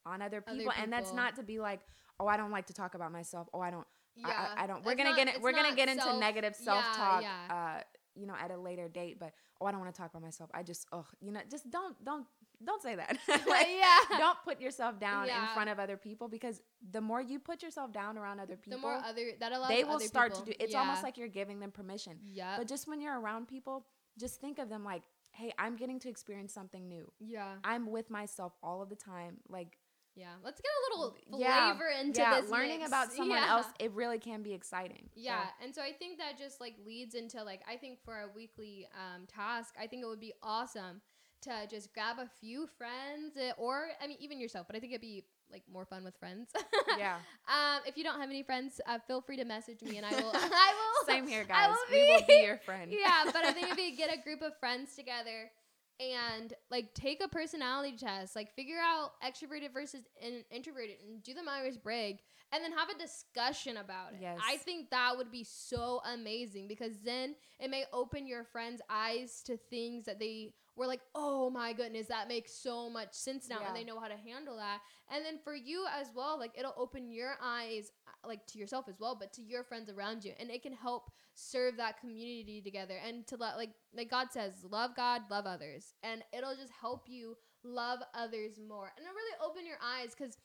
on 0.06 0.22
other 0.22 0.44
Other 0.48 0.58
people, 0.58 0.74
and 0.82 0.94
that's 0.94 1.12
not 1.14 1.36
to 1.38 1.44
be 1.44 1.60
like, 1.60 1.82
oh, 2.20 2.28
I 2.28 2.38
don't 2.38 2.52
like 2.52 2.68
to 2.68 2.74
talk 2.74 2.96
about 2.96 3.12
myself. 3.12 3.48
Oh, 3.54 3.60
I 3.60 3.72
don't. 3.72 3.88
Yeah. 4.16 4.28
I, 4.56 4.64
I 4.64 4.68
don't. 4.68 4.86
We're 4.86 4.94
It's 4.94 4.98
gonna 5.00 5.10
not- 5.10 5.18
get 5.18 5.28
it. 5.36 5.42
We're 5.42 5.52
gonna 5.52 5.76
get 5.76 5.90
into 5.90 6.04
self- 6.04 6.20
negative 6.20 6.56
self 6.56 6.86
talk. 6.96 7.22
yeah. 7.22 7.76
Uh, 7.80 7.82
you 8.18 8.26
know, 8.28 8.36
at 8.42 8.50
a 8.52 8.58
later 8.58 8.88
date. 8.88 9.20
But 9.20 9.34
oh, 9.60 9.66
I 9.66 9.72
don't 9.72 9.82
want 9.82 9.94
to 9.94 10.00
talk 10.02 10.12
about 10.12 10.22
myself. 10.22 10.50
I 10.54 10.64
just, 10.64 10.88
oh, 10.94 11.06
you 11.20 11.32
know, 11.34 11.42
just 11.52 11.70
don't, 11.70 12.02
don't, 12.06 12.26
don't 12.66 12.82
say 12.82 12.96
that. 12.96 13.18
like, 13.28 13.68
yeah. 13.78 14.18
don't 14.18 14.38
put 14.44 14.60
yourself 14.60 15.00
down 15.00 15.30
in 15.30 15.48
front 15.54 15.70
of 15.70 15.80
other 15.80 15.98
people 15.98 16.28
because 16.28 16.62
the 16.92 17.02
more 17.02 17.22
you 17.22 17.40
put 17.40 17.64
yourself 17.64 17.92
down 17.92 18.18
around 18.18 18.40
other 18.40 18.56
people, 18.56 18.80
the 18.80 18.82
more 18.82 18.96
other 18.96 19.32
that 19.40 19.52
allows 19.52 19.70
they 19.70 19.84
will 19.84 20.00
start 20.00 20.32
people- 20.34 20.46
to 20.46 20.52
do. 20.52 20.58
It's 20.60 20.74
yeah. 20.74 20.80
almost 20.80 21.04
like 21.04 21.18
you're 21.18 21.28
giving 21.28 21.60
them 21.60 21.72
permission. 21.72 22.18
yeah, 22.24 22.56
But 22.58 22.68
just 22.68 22.88
when 22.88 23.02
you're 23.02 23.20
around 23.20 23.48
people, 23.48 23.86
just 24.18 24.40
think 24.42 24.60
of 24.60 24.70
them 24.70 24.84
like, 24.84 25.04
hey, 25.32 25.52
I'm 25.60 25.76
getting 25.76 26.00
to 26.00 26.10
experience 26.10 26.54
something 26.54 26.88
new. 26.88 27.12
yeah, 27.20 27.56
I'm 27.64 27.92
with 27.92 28.10
myself 28.10 28.54
all 28.64 28.82
of 28.82 28.90
the 28.90 28.96
time. 28.96 29.38
Like, 29.50 29.78
yeah. 30.16 30.36
Let's 30.46 30.62
get 30.62 30.72
a 30.72 30.98
little 30.98 31.18
Yeah, 31.38 31.72
flavor 31.74 31.90
into 31.90 32.22
yeah, 32.22 32.40
this. 32.40 32.50
learning 32.50 32.80
mix. 32.80 32.88
about 32.88 33.12
someone 33.12 33.38
Yeah. 33.40 33.52
else, 33.52 33.66
it 33.82 33.92
really 33.92 34.18
can 34.18 34.44
be 34.44 34.54
exciting. 34.54 35.10
So, 35.14 35.20
Yeah, 35.22 35.44
and 35.62 35.76
so 35.76 35.82
I 35.82 35.92
think 35.92 36.20
that 36.20 36.38
just 36.38 36.62
like 36.62 36.76
leads 36.86 37.16
into 37.16 37.44
like 37.44 37.62
I 37.70 37.76
think 37.76 38.00
for 38.06 38.22
a 38.22 38.30
weekly 38.34 38.88
um, 38.96 39.26
task, 39.28 39.76
I 39.78 39.88
think 39.88 40.04
it 40.04 40.08
would 40.08 40.22
be 40.22 40.32
awesome 40.42 41.02
to 41.46 41.68
just 41.70 41.94
grab 41.94 42.18
a 42.20 42.30
few 42.40 42.68
friends 42.78 43.38
uh, 43.38 43.54
or 43.58 43.88
I 44.02 44.08
mean 44.08 44.18
even 44.20 44.40
yourself, 44.40 44.68
but 44.68 44.76
I 44.76 44.80
think 44.80 44.92
it'd 44.94 45.02
be 45.02 45.24
like 45.52 45.64
more 45.72 45.86
fun 45.86 46.04
with 46.04 46.18
friends. 46.18 46.50
yeah. 46.98 47.18
Um, 47.48 47.82
if 47.86 47.98
you 47.98 48.04
don't 48.04 48.20
have 48.20 48.30
any 48.30 48.44
friends, 48.44 48.82
uh, 48.88 49.00
feel 49.08 49.22
free 49.22 49.38
to 49.38 49.46
message 49.46 49.82
me 49.82 49.98
and 49.98 50.06
I 50.06 50.12
will. 50.12 50.32
I 50.34 50.74
will. 50.74 51.08
Same 51.08 51.28
here, 51.28 51.44
guys. 51.46 51.70
will 51.70 51.96
We 51.96 52.04
will 52.12 52.28
be 52.28 52.44
your 52.46 52.58
friend. 52.58 52.92
yeah, 52.92 53.24
but 53.26 53.46
I 53.46 53.52
think 53.52 53.72
if 53.72 53.78
you 53.78 53.96
get 53.96 54.14
a 54.14 54.22
group 54.22 54.42
of 54.42 54.58
friends 54.60 54.96
together 54.96 55.52
and 56.00 56.54
like 56.72 56.94
take 56.94 57.24
a 57.24 57.28
personality 57.28 57.96
test, 57.98 58.36
like 58.36 58.54
figure 58.56 58.80
out 58.84 59.12
extroverted 59.24 59.72
versus 59.74 60.02
in- 60.22 60.44
introverted 60.52 60.98
and 61.08 61.24
do 61.24 61.34
the 61.34 61.44
Myers 61.44 61.78
Briggs 61.78 62.24
and 62.52 62.64
then 62.64 62.72
have 62.72 62.90
a 62.90 62.98
discussion 62.98 63.78
about 63.78 64.14
it. 64.14 64.20
Yes. 64.22 64.40
I 64.46 64.58
think 64.58 64.90
that 64.92 65.18
would 65.18 65.32
be 65.32 65.44
so 65.44 66.02
amazing 66.14 66.68
because 66.68 66.94
then 67.04 67.36
it 67.60 67.70
may 67.70 67.86
open 67.92 68.28
your 68.28 68.44
friends' 68.44 68.82
eyes 68.90 69.42
to 69.46 69.58
things 69.58 70.06
that 70.06 70.20
they 70.20 70.54
were 70.78 70.88
like, 70.88 71.02
oh 71.16 71.50
my 71.50 71.72
goodness, 71.74 72.08
that 72.08 72.28
makes 72.28 72.54
so 72.54 72.90
much 72.90 73.14
sense 73.14 73.48
now, 73.50 73.60
Yeah. 73.62 73.68
and 73.68 73.76
they 73.76 73.84
know 73.86 74.00
how 74.00 74.10
to 74.10 74.18
handle 74.18 74.58
that. 74.58 74.82
And 75.10 75.24
then 75.24 75.40
for 75.44 75.56
you 75.56 75.86
as 75.94 76.08
well, 76.14 76.38
like 76.38 76.52
it'll 76.58 76.74
open 76.78 77.10
your 77.12 77.36
eyes, 77.42 77.92
uh, 78.08 78.28
like 78.28 78.46
to 78.48 78.60
yourself 78.60 78.90
as 78.90 79.00
well, 79.00 79.16
but 79.18 79.32
to 79.34 79.42
your 79.42 79.64
friends 79.64 79.90
around 79.90 80.26
you, 80.26 80.34
and 80.38 80.50
it 80.52 80.62
can 80.64 80.74
help 80.74 81.12
serve 81.34 81.78
that 81.78 82.00
community 82.00 82.62
together 82.62 82.98
and 83.06 83.26
to 83.28 83.38
let 83.38 83.56
like 83.58 83.72
like 83.94 84.10
God 84.10 84.28
says, 84.32 84.54
love 84.70 84.96
God, 84.96 85.22
love 85.32 85.46
others, 85.46 85.94
and 86.04 86.24
it'll 86.38 86.56
just 86.56 86.74
help 86.80 87.06
you 87.08 87.38
love 87.64 88.00
others 88.14 88.60
more, 88.60 88.92
and 88.98 89.06
it'll 89.06 89.16
really 89.16 89.38
open 89.50 89.66
your 89.66 89.80
eyes 89.82 90.14
because 90.18 90.38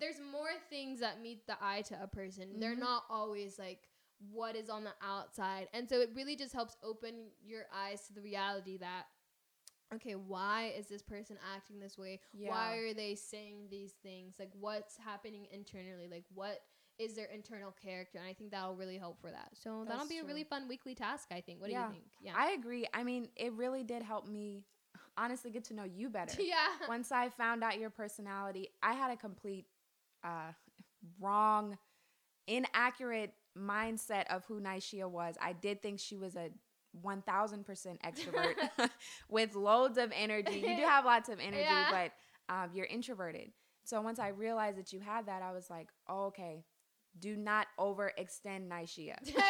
there's 0.00 0.20
more 0.20 0.50
things 0.70 1.00
that 1.00 1.20
meet 1.20 1.46
the 1.46 1.56
eye 1.60 1.82
to 1.82 2.02
a 2.02 2.06
person. 2.06 2.60
They're 2.60 2.74
Mhm. 2.76 2.80
not 2.80 3.04
always 3.08 3.58
like 3.58 3.88
what 4.30 4.56
is 4.56 4.68
on 4.68 4.84
the 4.84 4.94
outside. 5.00 5.68
And 5.72 5.88
so 5.88 6.00
it 6.00 6.10
really 6.14 6.36
just 6.36 6.52
helps 6.52 6.76
open 6.82 7.30
your 7.40 7.66
eyes 7.72 8.06
to 8.08 8.12
the 8.12 8.20
reality 8.20 8.76
that 8.78 9.06
okay, 9.90 10.14
why 10.14 10.66
is 10.76 10.86
this 10.86 11.00
person 11.02 11.38
acting 11.54 11.80
this 11.80 11.96
way? 11.96 12.20
Yeah. 12.34 12.50
Why 12.50 12.76
are 12.76 12.92
they 12.92 13.14
saying 13.14 13.68
these 13.70 13.92
things? 14.02 14.34
Like 14.38 14.50
what's 14.52 14.96
happening 14.98 15.46
internally? 15.50 16.08
Like 16.08 16.24
what 16.34 16.60
is 16.98 17.14
their 17.14 17.26
internal 17.26 17.72
character? 17.72 18.18
And 18.18 18.26
I 18.26 18.34
think 18.34 18.50
that'll 18.50 18.76
really 18.76 18.98
help 18.98 19.20
for 19.20 19.30
that. 19.30 19.50
So 19.54 19.84
that'll 19.84 20.00
That's 20.00 20.08
be 20.10 20.18
a 20.18 20.24
really 20.24 20.44
fun 20.44 20.68
weekly 20.68 20.94
task, 20.94 21.28
I 21.30 21.40
think. 21.40 21.60
What 21.60 21.70
Yeah. 21.70 21.86
do 21.86 21.94
you 21.94 22.00
think? 22.00 22.12
Yeah. 22.20 22.34
I 22.36 22.50
agree. 22.50 22.86
I 22.92 23.02
mean, 23.04 23.30
it 23.36 23.52
really 23.52 23.84
did 23.84 24.02
help 24.02 24.26
me 24.26 24.64
honestly 25.16 25.50
get 25.50 25.64
to 25.64 25.74
know 25.74 25.84
you 25.84 26.10
better. 26.10 26.36
yeah. 26.42 26.68
Once 26.86 27.10
I 27.12 27.28
found 27.28 27.62
out 27.64 27.78
your 27.78 27.90
personality, 27.90 28.68
I 28.82 28.92
had 28.92 29.10
a 29.10 29.16
complete 29.16 29.66
uh, 30.24 30.52
wrong, 31.20 31.78
inaccurate 32.46 33.32
mindset 33.56 34.24
of 34.30 34.44
who 34.46 34.60
Naishia 34.60 35.08
was. 35.10 35.36
I 35.40 35.52
did 35.52 35.82
think 35.82 35.98
she 36.00 36.16
was 36.16 36.36
a 36.36 36.50
1000% 37.04 37.64
extrovert 38.02 38.90
with 39.28 39.54
loads 39.54 39.98
of 39.98 40.12
energy. 40.14 40.58
You 40.60 40.76
do 40.76 40.82
have 40.82 41.04
lots 41.04 41.28
of 41.28 41.38
energy, 41.40 41.62
Yeah. 41.62 41.88
but 42.48 42.54
um, 42.54 42.70
you're 42.72 42.86
introverted. 42.86 43.50
So 43.84 44.00
once 44.00 44.18
I 44.18 44.28
realized 44.28 44.78
that 44.78 44.92
you 44.92 45.00
had 45.00 45.26
that, 45.26 45.42
I 45.42 45.52
was 45.52 45.70
like, 45.70 45.88
oh, 46.08 46.26
okay, 46.26 46.64
do 47.18 47.36
not 47.36 47.66
overextend 47.78 48.68
Naishia. 48.68 49.16
yeah. 49.24 49.42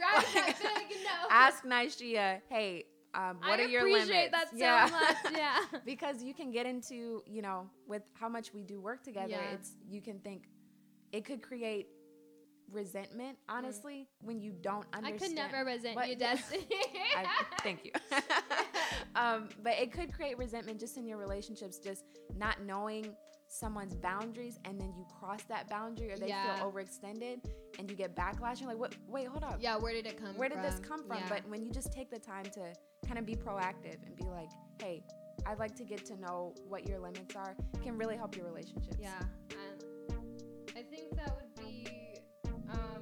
Right. 0.00 0.54
big 0.58 0.98
no. 1.04 1.28
Ask 1.30 1.64
Naishia, 1.64 2.40
hey, 2.48 2.84
um, 3.14 3.38
what 3.38 3.60
I 3.60 3.64
are 3.64 3.66
your 3.66 3.86
appreciate 3.86 4.32
limits? 4.32 4.52
that 4.58 4.90
so 4.90 4.96
much. 4.96 5.16
Yeah. 5.36 5.60
because 5.84 6.22
you 6.22 6.34
can 6.34 6.50
get 6.50 6.66
into 6.66 7.22
you 7.26 7.42
know 7.42 7.68
with 7.86 8.02
how 8.14 8.28
much 8.28 8.52
we 8.52 8.62
do 8.62 8.80
work 8.80 9.02
together 9.02 9.30
Yeah. 9.30 9.52
it's 9.52 9.72
you 9.88 10.00
can 10.00 10.18
think 10.20 10.44
it 11.12 11.24
could 11.24 11.42
create 11.42 11.88
resentment, 12.72 13.38
honestly, 13.48 14.08
mm. 14.22 14.26
when 14.26 14.40
you 14.40 14.52
don't 14.60 14.86
understand. 14.92 15.22
I 15.22 15.26
could 15.26 15.34
never 15.52 15.64
resent 15.64 15.96
what, 15.96 16.08
you, 16.08 16.16
Destiny. 16.18 16.66
I, 17.16 17.26
thank 17.62 17.84
you. 17.84 17.92
um, 19.14 19.48
but 19.62 19.74
it 19.74 19.92
could 19.92 20.12
create 20.12 20.38
resentment 20.38 20.80
just 20.80 20.96
in 20.96 21.06
your 21.06 21.18
relationships, 21.18 21.78
just 21.78 22.04
not 22.36 22.62
knowing 22.62 23.14
someone's 23.46 23.94
boundaries 23.94 24.58
and 24.64 24.80
then 24.80 24.92
you 24.96 25.06
cross 25.20 25.42
that 25.48 25.68
boundary 25.68 26.10
or 26.10 26.16
they 26.16 26.28
yeah. 26.28 26.56
feel 26.56 26.72
overextended 26.72 27.38
and 27.78 27.88
you 27.88 27.96
get 27.96 28.16
backlash. 28.16 28.60
You're 28.60 28.70
like, 28.70 28.78
what? 28.78 28.94
Wait, 29.06 29.28
hold 29.28 29.44
up. 29.44 29.58
Yeah, 29.60 29.76
where 29.76 29.92
did 29.92 30.06
it 30.06 30.16
come 30.16 30.28
from? 30.28 30.38
Where 30.38 30.48
did 30.48 30.62
this 30.62 30.80
come 30.80 31.06
from? 31.06 31.18
Yeah. 31.18 31.26
But 31.28 31.48
when 31.48 31.64
you 31.64 31.70
just 31.70 31.92
take 31.92 32.10
the 32.10 32.18
time 32.18 32.44
to 32.54 32.74
kind 33.06 33.18
of 33.18 33.26
be 33.26 33.34
proactive 33.34 33.96
and 34.06 34.16
be 34.16 34.24
like, 34.24 34.50
hey, 34.80 35.02
I'd 35.46 35.58
like 35.58 35.74
to 35.76 35.84
get 35.84 36.04
to 36.06 36.20
know 36.20 36.54
what 36.68 36.88
your 36.88 36.98
limits 36.98 37.36
are, 37.36 37.54
can 37.82 37.96
really 37.98 38.16
help 38.16 38.36
your 38.36 38.46
relationships. 38.46 38.96
Yeah. 39.00 39.10
I 40.76 40.82
think 40.82 41.14
that 41.16 41.36
would 41.36 41.64
be 41.64 41.86
um, 42.72 43.00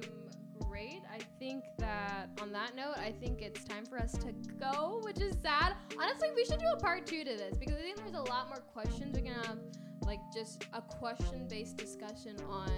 great. 0.67 1.01
I 1.11 1.19
think 1.39 1.63
that 1.79 2.29
on 2.41 2.51
that 2.51 2.75
note, 2.75 2.95
I 2.97 3.11
think 3.11 3.41
it's 3.41 3.63
time 3.63 3.85
for 3.85 3.97
us 3.97 4.11
to 4.13 4.31
go, 4.59 4.99
which 5.03 5.19
is 5.19 5.35
sad. 5.41 5.75
Honestly, 5.99 6.29
we 6.35 6.45
should 6.45 6.59
do 6.59 6.67
a 6.67 6.77
part 6.77 7.05
two 7.07 7.23
to 7.23 7.31
this 7.35 7.57
because 7.57 7.75
I 7.75 7.81
think 7.81 7.97
there's 7.97 8.13
a 8.13 8.29
lot 8.29 8.49
more 8.49 8.59
questions. 8.59 9.15
We 9.15 9.23
can 9.23 9.33
have 9.33 9.57
like 10.05 10.19
just 10.33 10.65
a 10.73 10.81
question 10.81 11.47
based 11.47 11.77
discussion 11.77 12.35
on 12.49 12.69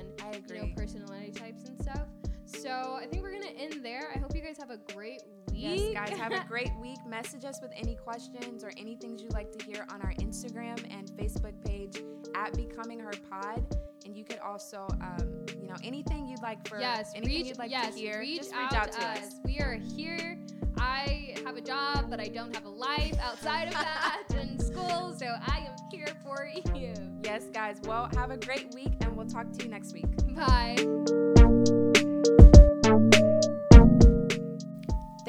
you 0.49 0.55
know 0.55 0.69
personality 0.75 1.31
types 1.31 1.63
and 1.65 1.81
stuff. 1.81 2.07
So 2.45 2.97
I 3.01 3.07
think 3.09 3.23
we're 3.23 3.33
gonna 3.33 3.47
end 3.57 3.83
there. 3.83 4.11
I 4.15 4.19
hope 4.19 4.35
you 4.35 4.41
guys 4.41 4.57
have 4.59 4.69
a 4.69 4.77
great 4.93 5.23
week. 5.55 5.91
Yes, 5.93 6.09
guys, 6.09 6.17
have 6.17 6.31
a 6.31 6.45
great 6.47 6.71
week. 6.81 6.97
Message 7.07 7.45
us 7.45 7.59
with 7.61 7.71
any 7.75 7.95
questions 7.95 8.63
or 8.63 8.71
any 8.77 8.95
things 8.95 9.21
you'd 9.21 9.33
like 9.33 9.51
to 9.57 9.65
hear 9.65 9.85
on 9.89 10.01
our 10.01 10.13
Instagram 10.13 10.77
and 10.91 11.09
Facebook 11.11 11.53
page 11.65 12.01
at 12.35 12.55
Becoming 12.55 12.99
Her 12.99 13.13
Pod. 13.29 13.65
And 14.05 14.15
you 14.15 14.23
could 14.23 14.39
also, 14.39 14.87
um, 15.01 15.45
you 15.59 15.67
know, 15.67 15.75
anything 15.83 16.27
you'd 16.27 16.41
like 16.41 16.67
for 16.67 16.79
yes, 16.79 17.11
anything 17.15 17.37
reach, 17.37 17.47
you'd 17.47 17.57
like 17.57 17.71
yes, 17.71 17.95
to 17.95 17.99
hear, 17.99 18.19
reach 18.19 18.37
just 18.37 18.51
reach 18.51 18.73
out, 18.73 18.87
out 18.87 18.91
to 18.91 19.07
us. 19.07 19.17
us. 19.19 19.35
We 19.43 19.59
are 19.59 19.79
here. 19.95 20.37
I 20.77 21.35
have 21.45 21.57
a 21.57 21.61
job, 21.61 22.09
but 22.09 22.19
I 22.19 22.27
don't 22.27 22.53
have 22.53 22.65
a 22.65 22.69
life 22.69 23.17
outside 23.21 23.67
of 23.69 23.73
that 23.73 24.23
in 24.39 24.59
school, 24.59 25.15
so 25.17 25.25
I 25.25 25.59
am 25.59 25.75
here 25.91 26.07
for 26.23 26.47
you. 26.75 26.93
Yes, 27.23 27.45
guys. 27.53 27.77
Well, 27.83 28.09
have 28.15 28.31
a 28.31 28.37
great 28.37 28.73
week, 28.75 28.93
and 29.01 29.15
we'll 29.15 29.27
talk 29.27 29.51
to 29.53 29.63
you 29.63 29.69
next 29.69 29.93
week. 29.93 30.05
Bye. 30.35 31.33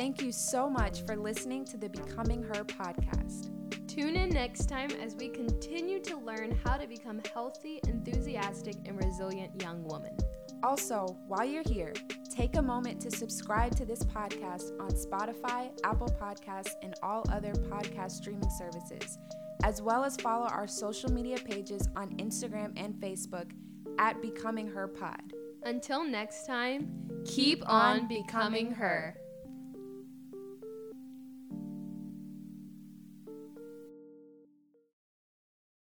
Thank 0.06 0.22
you 0.22 0.30
so 0.30 0.70
much 0.70 1.04
for 1.04 1.16
listening 1.16 1.64
to 1.64 1.76
the 1.76 1.88
Becoming 1.88 2.40
Her 2.44 2.64
podcast. 2.64 3.50
Tune 3.88 4.14
in 4.14 4.28
next 4.28 4.66
time 4.68 4.90
as 5.02 5.16
we 5.16 5.28
continue 5.28 5.98
to 6.02 6.16
learn 6.16 6.56
how 6.64 6.76
to 6.76 6.86
become 6.86 7.20
healthy, 7.34 7.80
enthusiastic, 7.88 8.76
and 8.84 9.04
resilient 9.04 9.60
young 9.60 9.82
women. 9.82 10.16
Also, 10.62 11.18
while 11.26 11.44
you're 11.44 11.64
here, 11.66 11.92
take 12.30 12.54
a 12.54 12.62
moment 12.62 13.00
to 13.00 13.10
subscribe 13.10 13.74
to 13.74 13.84
this 13.84 14.04
podcast 14.04 14.80
on 14.80 14.90
Spotify, 14.90 15.76
Apple 15.82 16.16
Podcasts, 16.22 16.74
and 16.82 16.94
all 17.02 17.24
other 17.32 17.52
podcast 17.54 18.12
streaming 18.12 18.50
services, 18.56 19.18
as 19.64 19.82
well 19.82 20.04
as 20.04 20.16
follow 20.18 20.46
our 20.46 20.68
social 20.68 21.10
media 21.10 21.38
pages 21.38 21.88
on 21.96 22.10
Instagram 22.18 22.72
and 22.76 22.94
Facebook 22.94 23.50
at 23.98 24.22
Becoming 24.22 24.68
Her 24.68 24.86
Pod. 24.86 25.32
Until 25.64 26.04
next 26.04 26.46
time, 26.46 27.24
keep 27.24 27.68
on 27.68 28.06
becoming 28.06 28.70
her. 28.70 29.16